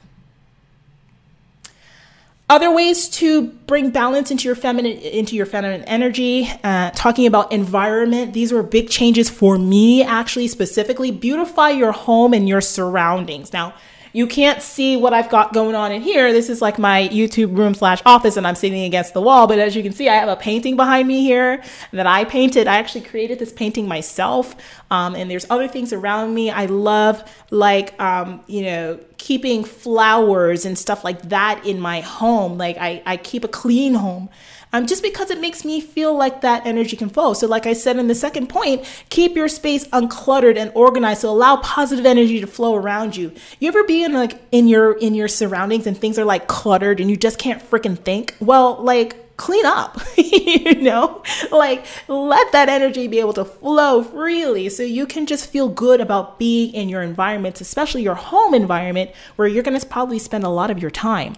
[2.48, 6.48] Other ways to bring balance into your feminine into your feminine energy.
[6.62, 11.10] Uh, talking about environment, these were big changes for me actually specifically.
[11.10, 13.52] Beautify your home and your surroundings.
[13.52, 13.74] Now,
[14.16, 16.32] you can't see what I've got going on in here.
[16.32, 19.46] This is like my YouTube room slash office, and I'm sitting against the wall.
[19.46, 21.62] But as you can see, I have a painting behind me here
[21.92, 22.66] that I painted.
[22.66, 24.56] I actually created this painting myself.
[24.90, 26.50] Um, and there's other things around me.
[26.50, 32.56] I love like um, you know keeping flowers and stuff like that in my home.
[32.56, 34.30] Like I, I keep a clean home
[34.72, 37.34] um, just because it makes me feel like that energy can flow.
[37.34, 41.22] So, like I said in the second point, keep your space uncluttered and organized.
[41.22, 43.32] So allow positive energy to flow around you.
[43.58, 47.00] You ever be in like in your in your surroundings and things are like cluttered
[47.00, 48.34] and you just can't freaking think?
[48.40, 51.22] Well, like clean up, you know?
[51.50, 56.00] Like, let that energy be able to flow freely so you can just feel good
[56.00, 60.48] about being in your environments, especially your home environment where you're gonna probably spend a
[60.48, 61.34] lot of your time.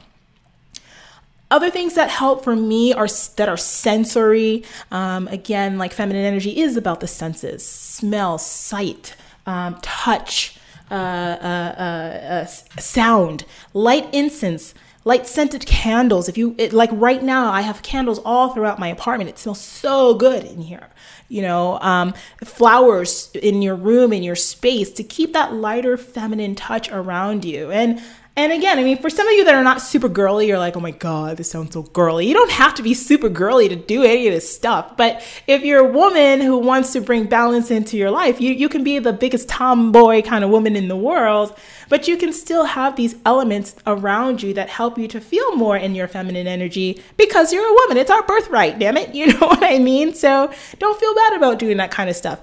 [1.51, 4.65] Other things that help for me are that are sensory.
[4.91, 10.59] Um, again, like feminine energy is about the senses: smell, sight, um, touch,
[10.91, 14.75] uh, uh, uh, uh sound, light incense,
[15.05, 16.29] light scented candles.
[16.29, 19.31] If you it, like, right now I have candles all throughout my apartment.
[19.31, 20.89] It smells so good in here.
[21.31, 22.13] You know, um,
[22.45, 27.71] flowers in your room, in your space to keep that lighter feminine touch around you.
[27.71, 28.03] And
[28.39, 30.77] and again, I mean, for some of you that are not super girly, you're like,
[30.77, 32.29] oh my God, this sounds so girly.
[32.29, 34.97] You don't have to be super girly to do any of this stuff.
[34.97, 38.69] But if you're a woman who wants to bring balance into your life, you, you
[38.69, 41.59] can be the biggest tomboy kind of woman in the world,
[41.89, 45.77] but you can still have these elements around you that help you to feel more
[45.77, 47.97] in your feminine energy because you're a woman.
[47.97, 49.15] It's our birthright, damn it.
[49.19, 50.15] You know what I mean?
[50.15, 52.41] So don't feel bad about doing that kind of stuff.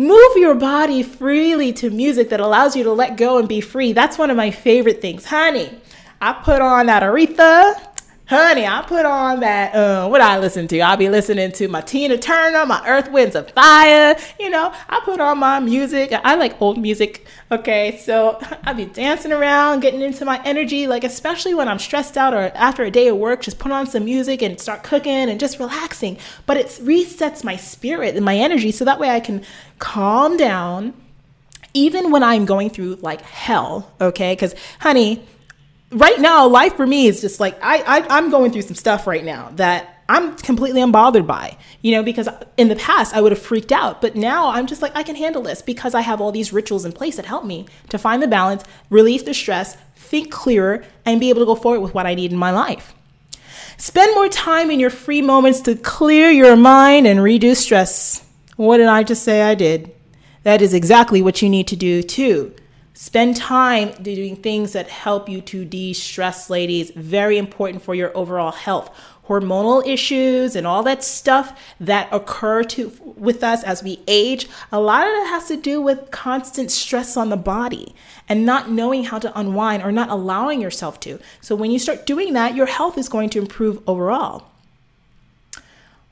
[0.00, 3.92] Move your body freely to music that allows you to let go and be free.
[3.92, 5.24] That's one of my favorite things.
[5.24, 5.76] Honey,
[6.20, 7.87] I put on that Aretha
[8.28, 10.80] honey, I put on that, uh, what I listen to?
[10.80, 14.16] I'll be listening to my Tina Turner, my Earth, Wind & Fire.
[14.38, 16.12] You know, I put on my music.
[16.12, 17.26] I like old music.
[17.50, 17.96] Okay.
[17.96, 22.34] So I'll be dancing around, getting into my energy, like, especially when I'm stressed out
[22.34, 25.40] or after a day of work, just put on some music and start cooking and
[25.40, 26.18] just relaxing.
[26.44, 29.42] But it resets my spirit and my energy so that way I can
[29.78, 30.92] calm down
[31.72, 33.90] even when I'm going through like hell.
[34.02, 34.32] Okay.
[34.32, 35.26] Because, honey,
[35.90, 39.06] right now, life for me is just like I, I I'm going through some stuff
[39.06, 43.32] right now that I'm completely unbothered by, you know, because in the past I would
[43.32, 46.20] have freaked out, but now I'm just like, I can handle this because I have
[46.20, 49.76] all these rituals in place that help me to find the balance, release the stress,
[49.94, 52.94] think clearer, and be able to go forward with what I need in my life.
[53.76, 58.26] Spend more time in your free moments to clear your mind and reduce stress.
[58.56, 59.94] What did I just say I did?
[60.42, 62.54] That is exactly what you need to do too.
[63.00, 66.90] Spend time doing things that help you to de stress, ladies.
[66.90, 68.90] Very important for your overall health.
[69.28, 74.80] Hormonal issues and all that stuff that occur to with us as we age, a
[74.80, 77.94] lot of it has to do with constant stress on the body
[78.28, 81.20] and not knowing how to unwind or not allowing yourself to.
[81.40, 84.47] So when you start doing that, your health is going to improve overall.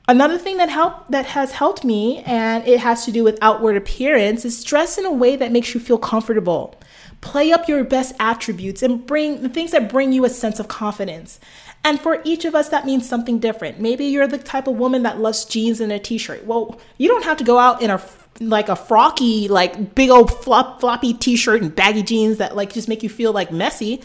[0.09, 3.75] Another thing that help that has helped me, and it has to do with outward
[3.75, 6.73] appearance, is dress in a way that makes you feel comfortable.
[7.19, 10.69] Play up your best attributes and bring the things that bring you a sense of
[10.69, 11.41] confidence.
[11.83, 13.81] And for each of us, that means something different.
[13.81, 16.45] Maybe you're the type of woman that loves jeans and a t-shirt.
[16.45, 18.01] Well, you don't have to go out in a
[18.39, 22.87] like a frocky, like big old flop, floppy t-shirt and baggy jeans that like just
[22.87, 24.01] make you feel like messy.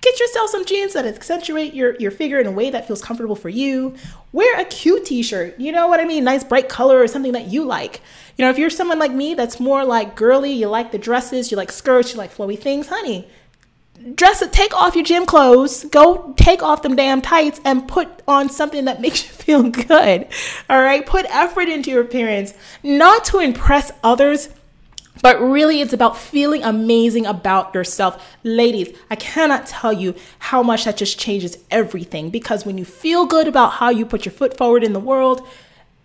[0.00, 3.34] Get yourself some jeans that accentuate your, your figure in a way that feels comfortable
[3.34, 3.96] for you.
[4.32, 5.58] Wear a cute t shirt.
[5.58, 6.22] You know what I mean?
[6.22, 8.00] Nice bright color or something that you like.
[8.36, 11.50] You know, if you're someone like me that's more like girly, you like the dresses,
[11.50, 13.28] you like skirts, you like flowy things, honey,
[14.14, 18.22] dress it, take off your gym clothes, go take off them damn tights and put
[18.28, 20.28] on something that makes you feel good.
[20.70, 21.04] All right.
[21.04, 24.48] Put effort into your appearance, not to impress others,
[25.22, 28.36] but really it's about feeling amazing about yourself.
[28.42, 33.26] Ladies, I cannot tell you how much that just changes everything because when you feel
[33.26, 35.46] good about how you put your foot forward in the world,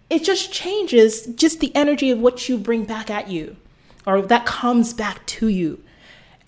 [0.09, 3.55] it just changes just the energy of what you bring back at you
[4.05, 5.84] or that comes back to you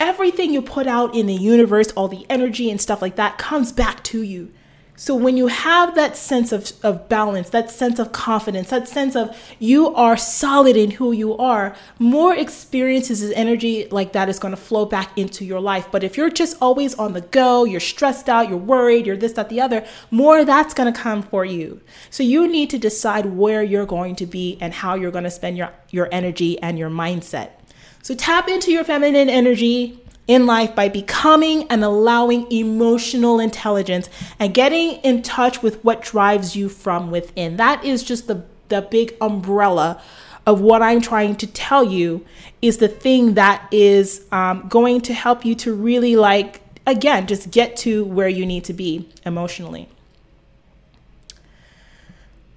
[0.00, 3.72] everything you put out in the universe, all the energy and stuff like that, comes
[3.72, 4.52] back to you.
[4.98, 9.14] So when you have that sense of, of balance, that sense of confidence, that sense
[9.14, 14.38] of you are solid in who you are, more experiences and energy like that is
[14.38, 15.86] going to flow back into your life.
[15.92, 19.34] But if you're just always on the go, you're stressed out, you're worried, you're this,
[19.34, 21.82] that, the other, more that's going to come for you.
[22.08, 25.30] So you need to decide where you're going to be and how you're going to
[25.30, 27.50] spend your, your energy and your mindset.
[28.02, 34.08] So tap into your feminine energy in life by becoming and allowing emotional intelligence
[34.38, 37.56] and getting in touch with what drives you from within.
[37.56, 40.02] That is just the, the big umbrella
[40.46, 42.24] of what I'm trying to tell you
[42.62, 47.50] is the thing that is um, going to help you to really like, again, just
[47.50, 49.88] get to where you need to be emotionally.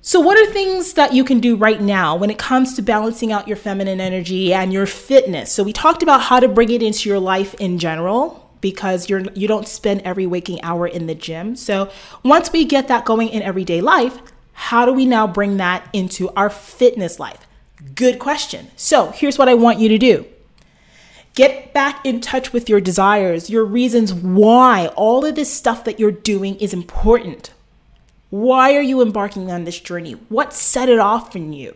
[0.09, 3.31] So, what are things that you can do right now when it comes to balancing
[3.31, 5.51] out your feminine energy and your fitness?
[5.51, 9.21] So, we talked about how to bring it into your life in general because you're
[9.35, 11.55] you don't spend every waking hour in the gym.
[11.55, 11.91] So,
[12.23, 14.17] once we get that going in everyday life,
[14.53, 17.45] how do we now bring that into our fitness life?
[17.93, 18.71] Good question.
[18.77, 20.25] So, here's what I want you to do.
[21.35, 25.99] Get back in touch with your desires, your reasons why all of this stuff that
[25.99, 27.51] you're doing is important.
[28.29, 30.13] Why are you embarking on this journey?
[30.29, 31.75] What set it off in you?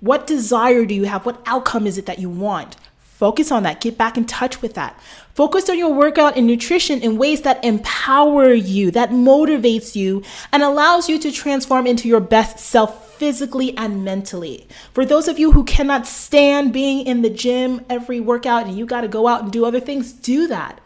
[0.00, 1.26] What desire do you have?
[1.26, 2.76] What outcome is it that you want?
[2.98, 3.80] Focus on that.
[3.80, 4.98] Get back in touch with that.
[5.34, 10.62] Focus on your workout and nutrition in ways that empower you, that motivates you, and
[10.62, 14.66] allows you to transform into your best self physically and mentally.
[14.94, 18.86] For those of you who cannot stand being in the gym every workout and you
[18.86, 20.80] got to go out and do other things, do that.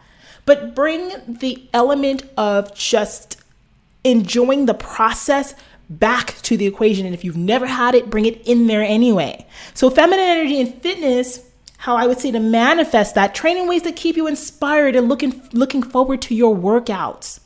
[0.45, 3.41] But bring the element of just
[4.03, 5.55] enjoying the process
[5.89, 7.05] back to the equation.
[7.05, 9.45] And if you've never had it, bring it in there anyway.
[9.73, 13.95] So, feminine energy and fitness, how I would say to manifest that, training ways that
[13.95, 17.39] keep you inspired and looking looking forward to your workouts.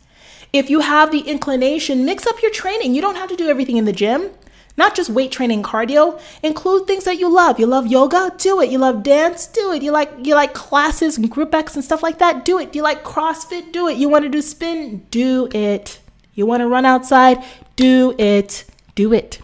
[0.54, 2.94] If you have the inclination, mix up your training.
[2.94, 4.32] You don't have to do everything in the gym.
[4.78, 6.20] Not just weight training cardio.
[6.44, 7.60] Include things that you love.
[7.60, 8.34] You love yoga?
[8.38, 8.70] Do it.
[8.70, 9.48] You love dance?
[9.48, 9.82] Do it.
[9.82, 12.46] You like you like classes and group X and stuff like that?
[12.46, 12.72] Do it.
[12.72, 13.72] Do you like CrossFit?
[13.72, 13.98] Do it.
[13.98, 15.06] You want to do spin?
[15.10, 16.00] Do it.
[16.34, 17.44] You want to run outside?
[17.76, 18.66] Do it.
[18.96, 19.42] Do it.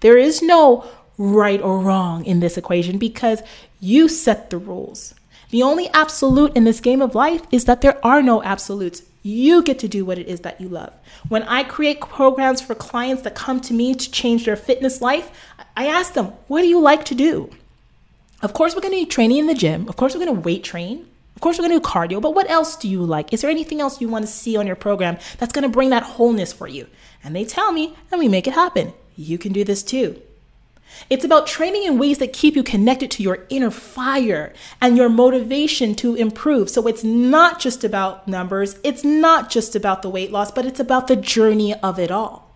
[0.00, 3.42] There is no right or wrong in this equation because
[3.80, 5.14] you set the rules.
[5.50, 9.02] The only absolute in this game of life is that there are no absolutes.
[9.22, 10.92] You get to do what it is that you love.
[11.28, 15.30] When I create programs for clients that come to me to change their fitness life,
[15.76, 17.50] I ask them, What do you like to do?
[18.42, 19.88] Of course, we're going to be training in the gym.
[19.88, 21.06] Of course, we're going to weight train.
[21.38, 23.32] Of course, we're going to do cardio, but what else do you like?
[23.32, 25.90] Is there anything else you want to see on your program that's going to bring
[25.90, 26.88] that wholeness for you?
[27.22, 28.92] And they tell me, and we make it happen.
[29.14, 30.20] You can do this too.
[31.08, 35.08] It's about training in ways that keep you connected to your inner fire and your
[35.08, 36.70] motivation to improve.
[36.70, 40.80] So it's not just about numbers, it's not just about the weight loss, but it's
[40.80, 42.47] about the journey of it all.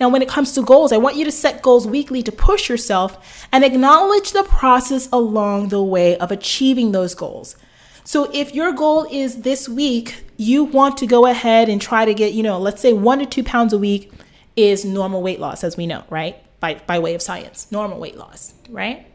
[0.00, 2.68] Now, when it comes to goals, I want you to set goals weekly to push
[2.68, 7.56] yourself and acknowledge the process along the way of achieving those goals.
[8.04, 12.12] So, if your goal is this week, you want to go ahead and try to
[12.12, 14.12] get, you know, let's say one to two pounds a week
[14.56, 16.36] is normal weight loss, as we know, right?
[16.60, 19.06] By, by way of science, normal weight loss, right?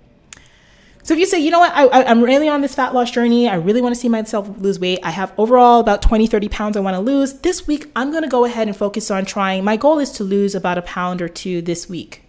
[1.10, 3.50] So if you say, you know what, I, am really on this fat loss journey,
[3.50, 6.78] I really want to see myself lose weight, I have overall about 20, 30 pounds
[6.78, 9.64] I want to lose, this week I'm going to go ahead and focus on trying.
[9.64, 12.22] My goal is to lose about a pound or two this week.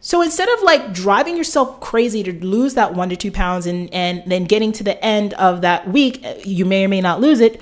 [0.00, 3.88] So instead of like driving yourself crazy to lose that one to two pounds and,
[3.90, 7.40] and then getting to the end of that week, you may or may not lose
[7.40, 7.58] it,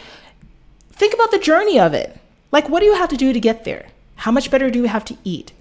[0.90, 2.18] think about the journey of it.
[2.50, 3.86] Like, what do you have to do to get there?
[4.16, 5.52] How much better do you have to eat?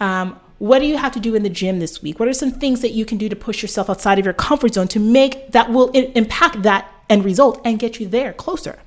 [0.00, 2.18] Um, what do you have to do in the gym this week?
[2.18, 4.72] What are some things that you can do to push yourself outside of your comfort
[4.72, 8.78] zone to make that will impact that end result and get you there closer?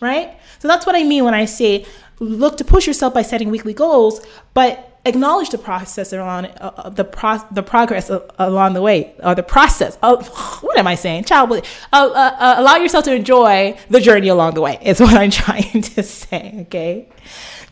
[0.00, 0.34] Right?
[0.60, 1.84] So that's what I mean when I say
[2.20, 6.88] look to push yourself by setting weekly goals, but acknowledge the process along uh, uh
[6.88, 9.98] the pro- the progress uh, along the way or the process.
[10.02, 10.16] Uh,
[10.62, 11.24] what am I saying?
[11.24, 11.62] Child, uh,
[11.92, 14.78] uh, allow yourself to enjoy the journey along the way.
[14.80, 16.60] Is what I'm trying to say.
[16.62, 17.10] Okay,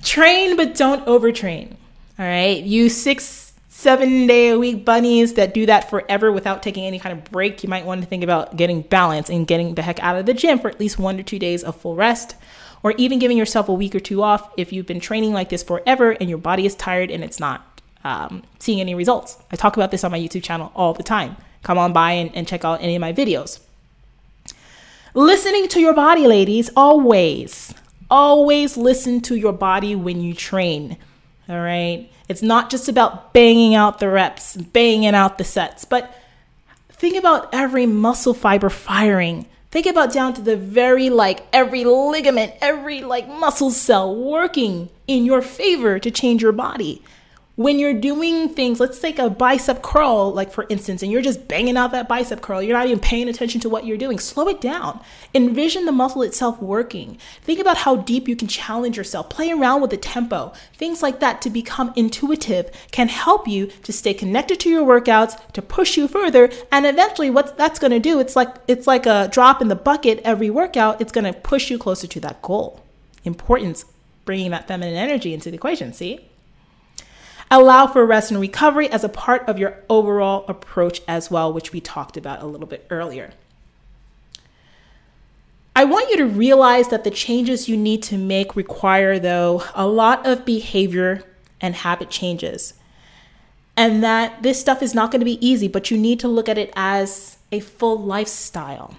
[0.02, 1.76] train but don't overtrain.
[2.18, 2.62] All right.
[2.62, 7.16] You six seven day a week bunnies that do that forever without taking any kind
[7.16, 10.16] of break, you might want to think about getting balance and getting the heck out
[10.16, 12.34] of the gym for at least one to two days of full rest,
[12.82, 15.62] or even giving yourself a week or two off if you've been training like this
[15.62, 19.38] forever and your body is tired and it's not um, seeing any results.
[19.52, 21.36] I talk about this on my YouTube channel all the time.
[21.62, 23.60] Come on by and, and check out any of my videos.
[25.14, 27.72] Listening to your body, ladies, always,
[28.10, 30.96] always listen to your body when you train.
[31.48, 32.10] All right.
[32.28, 36.14] It's not just about banging out the reps, banging out the sets, but
[36.90, 39.46] think about every muscle fiber firing.
[39.70, 45.24] Think about down to the very like every ligament, every like muscle cell working in
[45.24, 47.02] your favor to change your body
[47.58, 51.48] when you're doing things, let's take a bicep curl, like for instance, and you're just
[51.48, 54.20] banging out that bicep curl, you're not even paying attention to what you're doing.
[54.20, 55.00] Slow it down.
[55.34, 57.18] Envision the muscle itself working.
[57.42, 59.28] Think about how deep you can challenge yourself.
[59.28, 60.52] Play around with the tempo.
[60.74, 65.36] Things like that to become intuitive can help you to stay connected to your workouts,
[65.54, 69.04] to push you further, and eventually what that's going to do, it's like it's like
[69.04, 72.40] a drop in the bucket every workout, it's going to push you closer to that
[72.40, 72.84] goal.
[73.24, 73.84] Importance
[74.24, 76.27] bringing that feminine energy into the equation, see?
[77.50, 81.72] Allow for rest and recovery as a part of your overall approach as well, which
[81.72, 83.30] we talked about a little bit earlier.
[85.74, 89.86] I want you to realize that the changes you need to make require, though, a
[89.86, 91.22] lot of behavior
[91.60, 92.74] and habit changes.
[93.76, 96.48] And that this stuff is not going to be easy, but you need to look
[96.48, 98.96] at it as a full lifestyle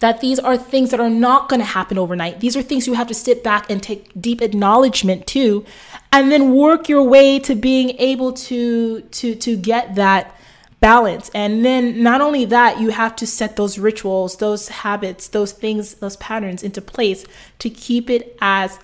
[0.00, 2.40] that these are things that are not going to happen overnight.
[2.40, 5.64] These are things you have to sit back and take deep acknowledgement to
[6.12, 10.34] and then work your way to being able to to to get that
[10.80, 11.30] balance.
[11.34, 15.94] And then not only that, you have to set those rituals, those habits, those things,
[15.94, 17.24] those patterns into place
[17.60, 18.78] to keep it as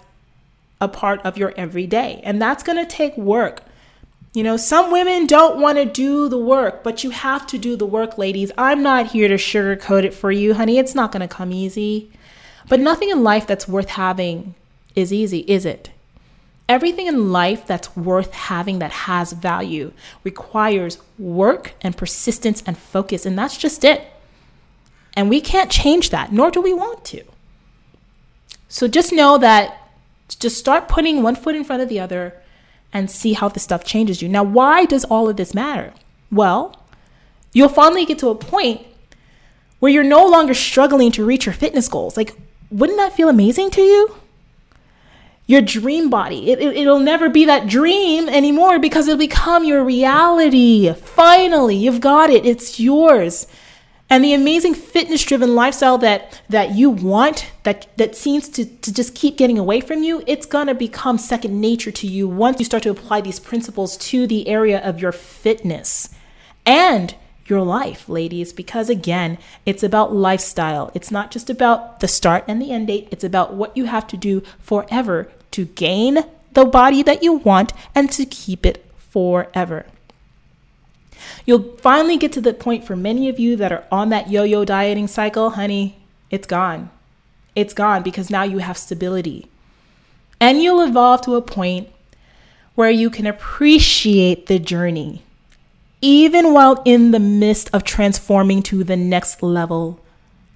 [0.81, 2.21] a part of your everyday.
[2.25, 3.63] And that's going to take work.
[4.35, 7.77] You know, some women don't want to do the work, but you have to do
[7.77, 8.51] the work, ladies.
[8.57, 10.79] I'm not here to sugarcoat it for you, honey.
[10.79, 12.11] It's not going to come easy.
[12.67, 14.55] But nothing in life that's worth having
[14.95, 15.91] is easy, is it?
[16.67, 19.93] Everything in life that's worth having that has value
[20.25, 24.07] requires work and persistence and focus, and that's just it.
[25.13, 27.23] And we can't change that, nor do we want to.
[28.69, 29.91] So just know that
[30.39, 32.42] just start putting one foot in front of the other
[32.93, 34.29] and see how this stuff changes you.
[34.29, 35.93] Now, why does all of this matter?
[36.31, 36.77] Well,
[37.53, 38.87] you'll finally get to a point
[39.79, 42.17] where you're no longer struggling to reach your fitness goals.
[42.17, 42.37] Like,
[42.71, 44.17] wouldn't that feel amazing to you?
[45.47, 46.51] Your dream body.
[46.51, 50.93] It, it, it'll never be that dream anymore because it'll become your reality.
[50.93, 52.47] Finally, you've got it.
[52.47, 53.47] It's yours
[54.13, 58.93] and the amazing fitness driven lifestyle that that you want that that seems to, to
[58.93, 62.59] just keep getting away from you it's going to become second nature to you once
[62.59, 66.11] you start to apply these principles to the area of your fitness
[66.67, 67.15] and
[67.47, 70.91] your life ladies because again it's about lifestyle.
[70.95, 73.09] It's not just about the start and the end date.
[73.11, 76.19] It's about what you have to do forever to gain
[76.53, 79.87] the body that you want and to keep it forever
[81.47, 84.43] You'll finally get to the point for many of you that are on that yo
[84.45, 85.97] yo dieting cycle, honey,
[86.31, 86.91] it's gone.
[87.55, 89.49] It's gone because now you have stability.
[90.41, 91.89] And you'll evolve to a point
[92.75, 95.23] where you can appreciate the journey,
[96.01, 100.01] even while in the midst of transforming to the next level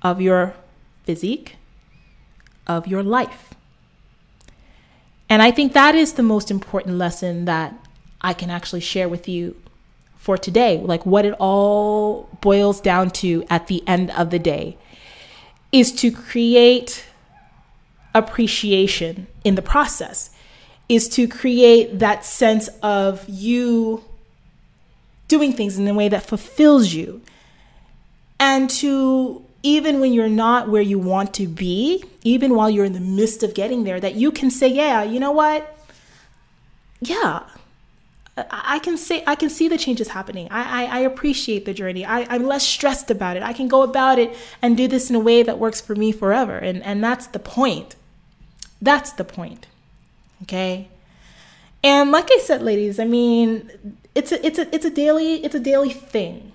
[0.03, 0.55] of your
[1.05, 1.57] physique,
[2.67, 3.55] of your life.
[5.29, 7.75] And I think that is the most important lesson that
[8.21, 9.57] I can actually share with you
[10.27, 14.77] for today, like what it all boils down to at the end of the day,
[15.71, 17.05] is to create
[18.13, 20.31] appreciation in the process,
[20.89, 24.03] is to create that sense of you
[25.29, 27.23] doing things in a way that fulfills you.
[28.41, 32.95] And to, even when you're not where you want to be, even while you're in
[32.95, 35.79] the midst of getting there, that you can say, yeah, you know what?
[37.01, 37.45] Yeah,
[38.37, 40.49] I can say I can see the changes happening.
[40.51, 42.05] I, I, I appreciate the journey.
[42.05, 43.43] I, I'm less stressed about it.
[43.43, 46.13] I can go about it and do this in a way that works for me
[46.13, 46.59] forever.
[46.59, 47.97] And and that's the point.
[48.83, 49.67] That's the point.
[50.43, 50.89] Okay.
[51.83, 55.55] And like I said, ladies, I mean, it's a it's a it's a daily it's
[55.55, 56.53] a daily thing.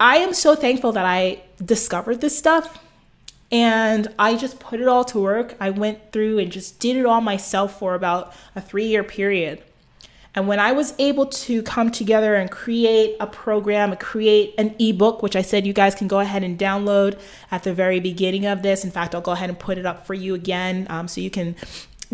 [0.00, 2.82] I am so thankful that I discovered this stuff
[3.52, 5.54] and I just put it all to work.
[5.60, 9.62] I went through and just did it all myself for about a three year period.
[10.34, 15.22] And when I was able to come together and create a program, create an ebook,
[15.22, 17.20] which I said you guys can go ahead and download
[17.50, 18.82] at the very beginning of this.
[18.82, 21.30] In fact, I'll go ahead and put it up for you again um, so you
[21.30, 21.54] can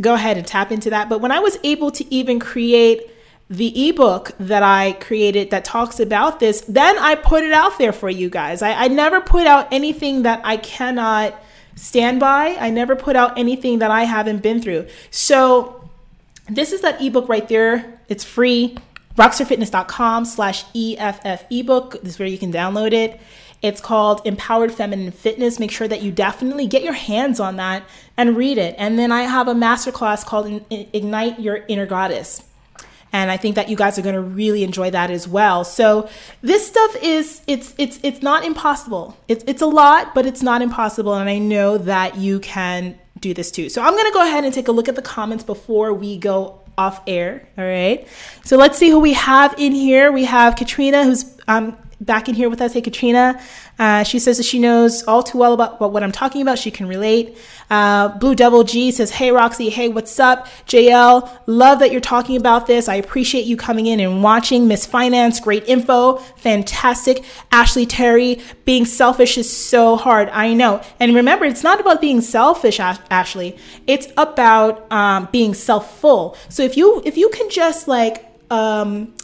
[0.01, 1.09] go ahead and tap into that.
[1.09, 3.09] But when I was able to even create
[3.51, 7.93] the ebook that I created that talks about this, then I put it out there
[7.93, 8.63] for you guys.
[8.63, 11.41] I, I never put out anything that I cannot
[11.77, 12.57] stand by.
[12.59, 14.89] I never put out anything that I haven't been through.
[15.11, 15.78] So
[16.49, 18.01] this is that ebook right there.
[18.09, 18.77] It's free.
[19.17, 22.01] Roxstarfitness.com slash EFF ebook.
[22.03, 23.21] This is where you can download it.
[23.61, 25.59] It's called Empowered Feminine Fitness.
[25.59, 27.83] Make sure that you definitely get your hands on that
[28.17, 28.77] and read it.
[28.79, 32.45] And then I have a masterclass called Ignite Your Inner Goddess.
[33.13, 35.65] And I think that you guys are going to really enjoy that as well.
[35.65, 36.09] So
[36.43, 39.17] this stuff is it's it's it's not impossible.
[39.29, 41.15] It's it's a lot, but it's not impossible.
[41.15, 43.69] And I know that you can do this too.
[43.69, 46.61] So I'm to go ahead and take a look at the comments before we go
[46.77, 47.49] off air.
[47.59, 48.07] All right.
[48.45, 50.13] So let's see who we have in here.
[50.13, 52.73] We have Katrina, who's um, back in here with us.
[52.73, 53.41] Hey, Katrina.
[53.79, 56.59] Uh, she says that she knows all too well about, about what I'm talking about.
[56.59, 57.37] She can relate.
[57.71, 59.69] Uh, Blue Devil G says, Hey, Roxy.
[59.69, 60.47] Hey, what's up?
[60.67, 62.89] JL, love that you're talking about this.
[62.89, 64.69] I appreciate you coming in and watching.
[64.69, 66.17] Miss Finance, great info.
[66.37, 67.25] Fantastic.
[67.53, 70.29] Ashley Terry, being selfish is so hard.
[70.31, 70.83] I know.
[71.01, 73.57] And remember, it's not about being selfish, Ash- Ashley.
[73.87, 76.37] It's about um, being self full.
[76.49, 79.15] So if you, if you can just like, um,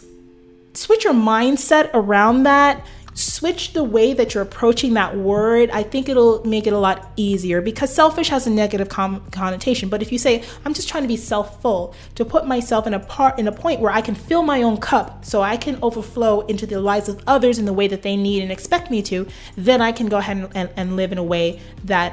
[0.75, 2.85] switch your mindset around that.
[3.17, 5.71] Switch the way that you're approaching that word.
[5.71, 9.89] I think it'll make it a lot easier because selfish has a negative com- connotation.
[9.89, 12.99] But if you say i'm just trying to be self-full to put myself in a
[12.99, 16.41] part in a point where i can fill my own cup so i can overflow
[16.47, 19.27] into the lives of others in the way that they need and expect me to
[19.57, 22.13] then i can go ahead and, and, and live in a way that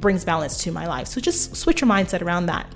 [0.00, 1.08] brings balance to my life.
[1.08, 2.66] So just switch your mindset around that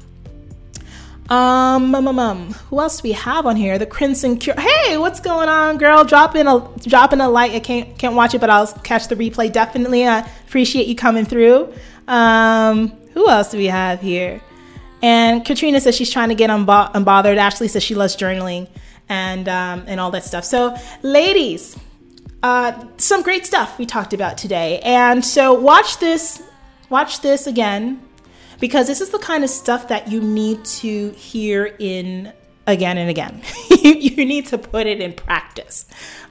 [1.33, 3.79] um, um, um, um, who else do we have on here?
[3.79, 4.55] The Crimson Cure.
[4.61, 6.05] Hey, what's going on, girl?
[6.05, 7.53] Drop in a drop in a like.
[7.53, 9.51] I can't can't watch it, but I'll catch the replay.
[9.51, 11.73] Definitely, I appreciate you coming through.
[12.07, 14.43] Um, who else do we have here?
[15.01, 17.39] And Katrina says she's trying to get unbo- unbothered.
[17.39, 18.69] Ashley says she loves journaling
[19.09, 20.45] and um, and all that stuff.
[20.45, 21.79] So, ladies,
[22.43, 24.81] uh, some great stuff we talked about today.
[24.81, 26.43] And so, watch this,
[26.91, 28.03] watch this again
[28.63, 32.33] because this is the kind of stuff that you need to hear in
[32.69, 33.43] again and again.
[33.83, 35.85] you need to put it in practice.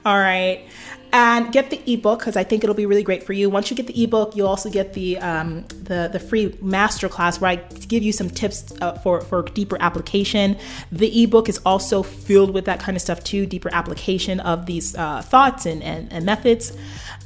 [0.06, 0.66] All right.
[1.12, 3.50] And get the ebook because I think it'll be really great for you.
[3.50, 7.50] Once you get the ebook, you'll also get the um, the the free masterclass where
[7.50, 10.56] I give you some tips uh, for for deeper application.
[10.90, 14.96] The ebook is also filled with that kind of stuff too, deeper application of these
[14.96, 16.74] uh, thoughts and, and, and methods.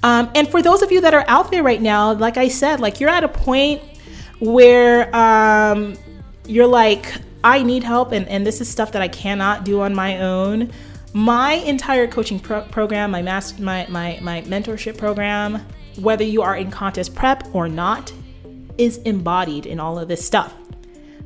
[0.02, 2.80] Um, and for those of you that are out there right now, like I said,
[2.80, 3.82] like you're at a point
[4.40, 5.96] where um,
[6.46, 7.12] you're like,
[7.44, 10.70] I need help, and, and this is stuff that I cannot do on my own.
[11.12, 15.64] My entire coaching pro- program, my, master, my, my, my mentorship program,
[15.96, 18.12] whether you are in contest prep or not,
[18.76, 20.54] is embodied in all of this stuff.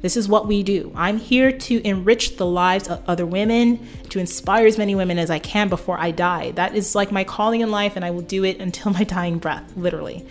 [0.00, 0.92] This is what we do.
[0.94, 5.30] I'm here to enrich the lives of other women, to inspire as many women as
[5.30, 6.52] I can before I die.
[6.52, 9.38] That is like my calling in life, and I will do it until my dying
[9.38, 10.26] breath, literally.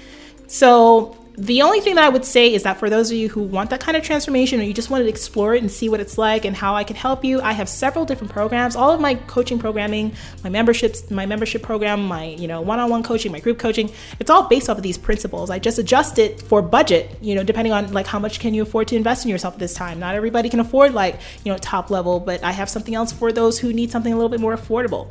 [0.47, 3.41] So, the only thing that I would say is that for those of you who
[3.41, 6.01] want that kind of transformation or you just want to explore it and see what
[6.01, 8.75] it's like and how I can help you, I have several different programs.
[8.75, 10.11] All of my coaching programming,
[10.43, 14.49] my memberships, my membership program, my, you know, one-on-one coaching, my group coaching, it's all
[14.49, 15.49] based off of these principles.
[15.49, 18.63] I just adjust it for budget, you know, depending on like how much can you
[18.63, 19.97] afford to invest in yourself at this time.
[19.97, 23.31] Not everybody can afford like, you know, top level, but I have something else for
[23.31, 25.07] those who need something a little bit more affordable.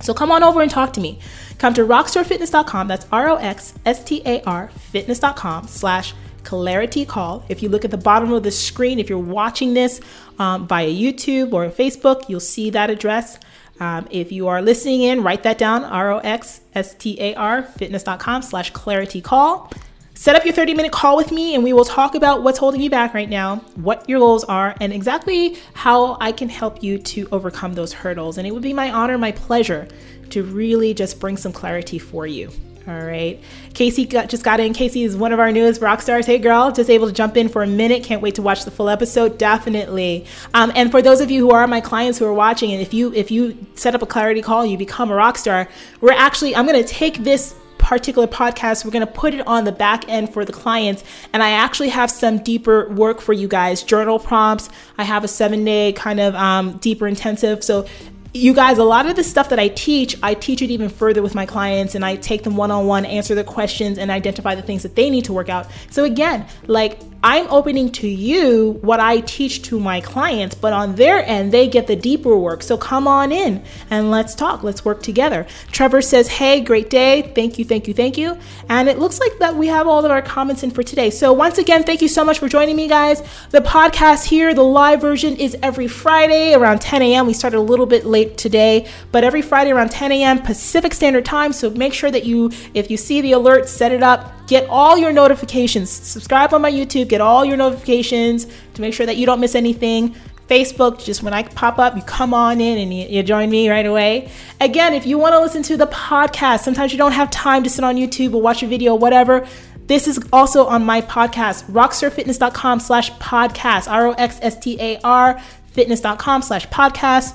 [0.00, 1.20] So come on over and talk to me.
[1.62, 2.88] Come to roxstarfitness.com.
[2.88, 7.44] That's R O X S T A R fitness.com slash clarity call.
[7.48, 10.00] If you look at the bottom of the screen, if you're watching this
[10.40, 13.38] um, via YouTube or Facebook, you'll see that address.
[13.78, 17.36] Um, if you are listening in, write that down R O X S T A
[17.36, 19.70] R fitness.com slash clarity call.
[20.14, 22.80] Set up your 30 minute call with me and we will talk about what's holding
[22.80, 26.98] you back right now, what your goals are, and exactly how I can help you
[26.98, 28.36] to overcome those hurdles.
[28.36, 29.86] And it would be my honor, my pleasure
[30.32, 32.50] to really just bring some clarity for you.
[32.88, 33.40] All right.
[33.74, 34.74] Casey got, just got in.
[34.74, 36.26] Casey is one of our newest rock stars.
[36.26, 38.02] Hey, girl, just able to jump in for a minute.
[38.02, 39.38] Can't wait to watch the full episode.
[39.38, 40.26] Definitely.
[40.52, 42.92] Um, and for those of you who are my clients who are watching, and if
[42.92, 45.68] you if you set up a clarity call, you become a rock star.
[46.00, 49.64] We're actually I'm going to take this particular podcast, we're going to put it on
[49.64, 51.04] the back end for the clients.
[51.32, 54.70] And I actually have some deeper work for you guys journal prompts.
[54.96, 57.62] I have a seven day kind of um, deeper intensive.
[57.62, 57.86] So
[58.34, 61.22] you guys, a lot of the stuff that I teach, I teach it even further
[61.22, 64.54] with my clients and I take them one on one, answer their questions, and identify
[64.54, 65.66] the things that they need to work out.
[65.90, 70.96] So, again, like I'm opening to you what I teach to my clients, but on
[70.96, 72.64] their end, they get the deeper work.
[72.64, 74.64] So come on in and let's talk.
[74.64, 75.46] Let's work together.
[75.70, 77.22] Trevor says, Hey, great day.
[77.22, 78.36] Thank you, thank you, thank you.
[78.68, 81.10] And it looks like that we have all of our comments in for today.
[81.10, 83.22] So once again, thank you so much for joining me, guys.
[83.50, 87.26] The podcast here, the live version, is every Friday around 10 a.m.
[87.28, 90.42] We started a little bit late today, but every Friday around 10 a.m.
[90.42, 91.52] Pacific Standard Time.
[91.52, 94.98] So make sure that you, if you see the alert, set it up get all
[94.98, 95.88] your notifications.
[95.88, 99.54] Subscribe on my YouTube, get all your notifications to make sure that you don't miss
[99.54, 100.14] anything.
[100.46, 103.70] Facebook, just when I pop up, you come on in and you, you join me
[103.70, 104.30] right away.
[104.60, 107.70] Again, if you want to listen to the podcast, sometimes you don't have time to
[107.70, 109.46] sit on YouTube or watch a video, whatever.
[109.86, 117.34] This is also on my podcast, roxstarfitness.com slash podcast, R-O-X-S-T-A-R, fitness.com slash podcast.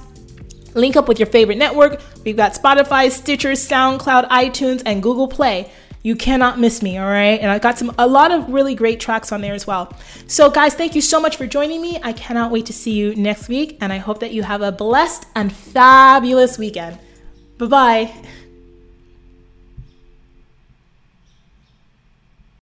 [0.76, 2.00] Link up with your favorite network.
[2.24, 5.72] We've got Spotify, Stitcher, SoundCloud, iTunes, and Google Play.
[6.04, 7.40] You cannot miss me, all right?
[7.40, 9.94] And I got some a lot of really great tracks on there as well.
[10.28, 12.00] So guys, thank you so much for joining me.
[12.04, 14.72] I cannot wait to see you next week and I hope that you have a
[14.72, 17.00] blessed and fabulous weekend.
[17.58, 18.14] Bye-bye.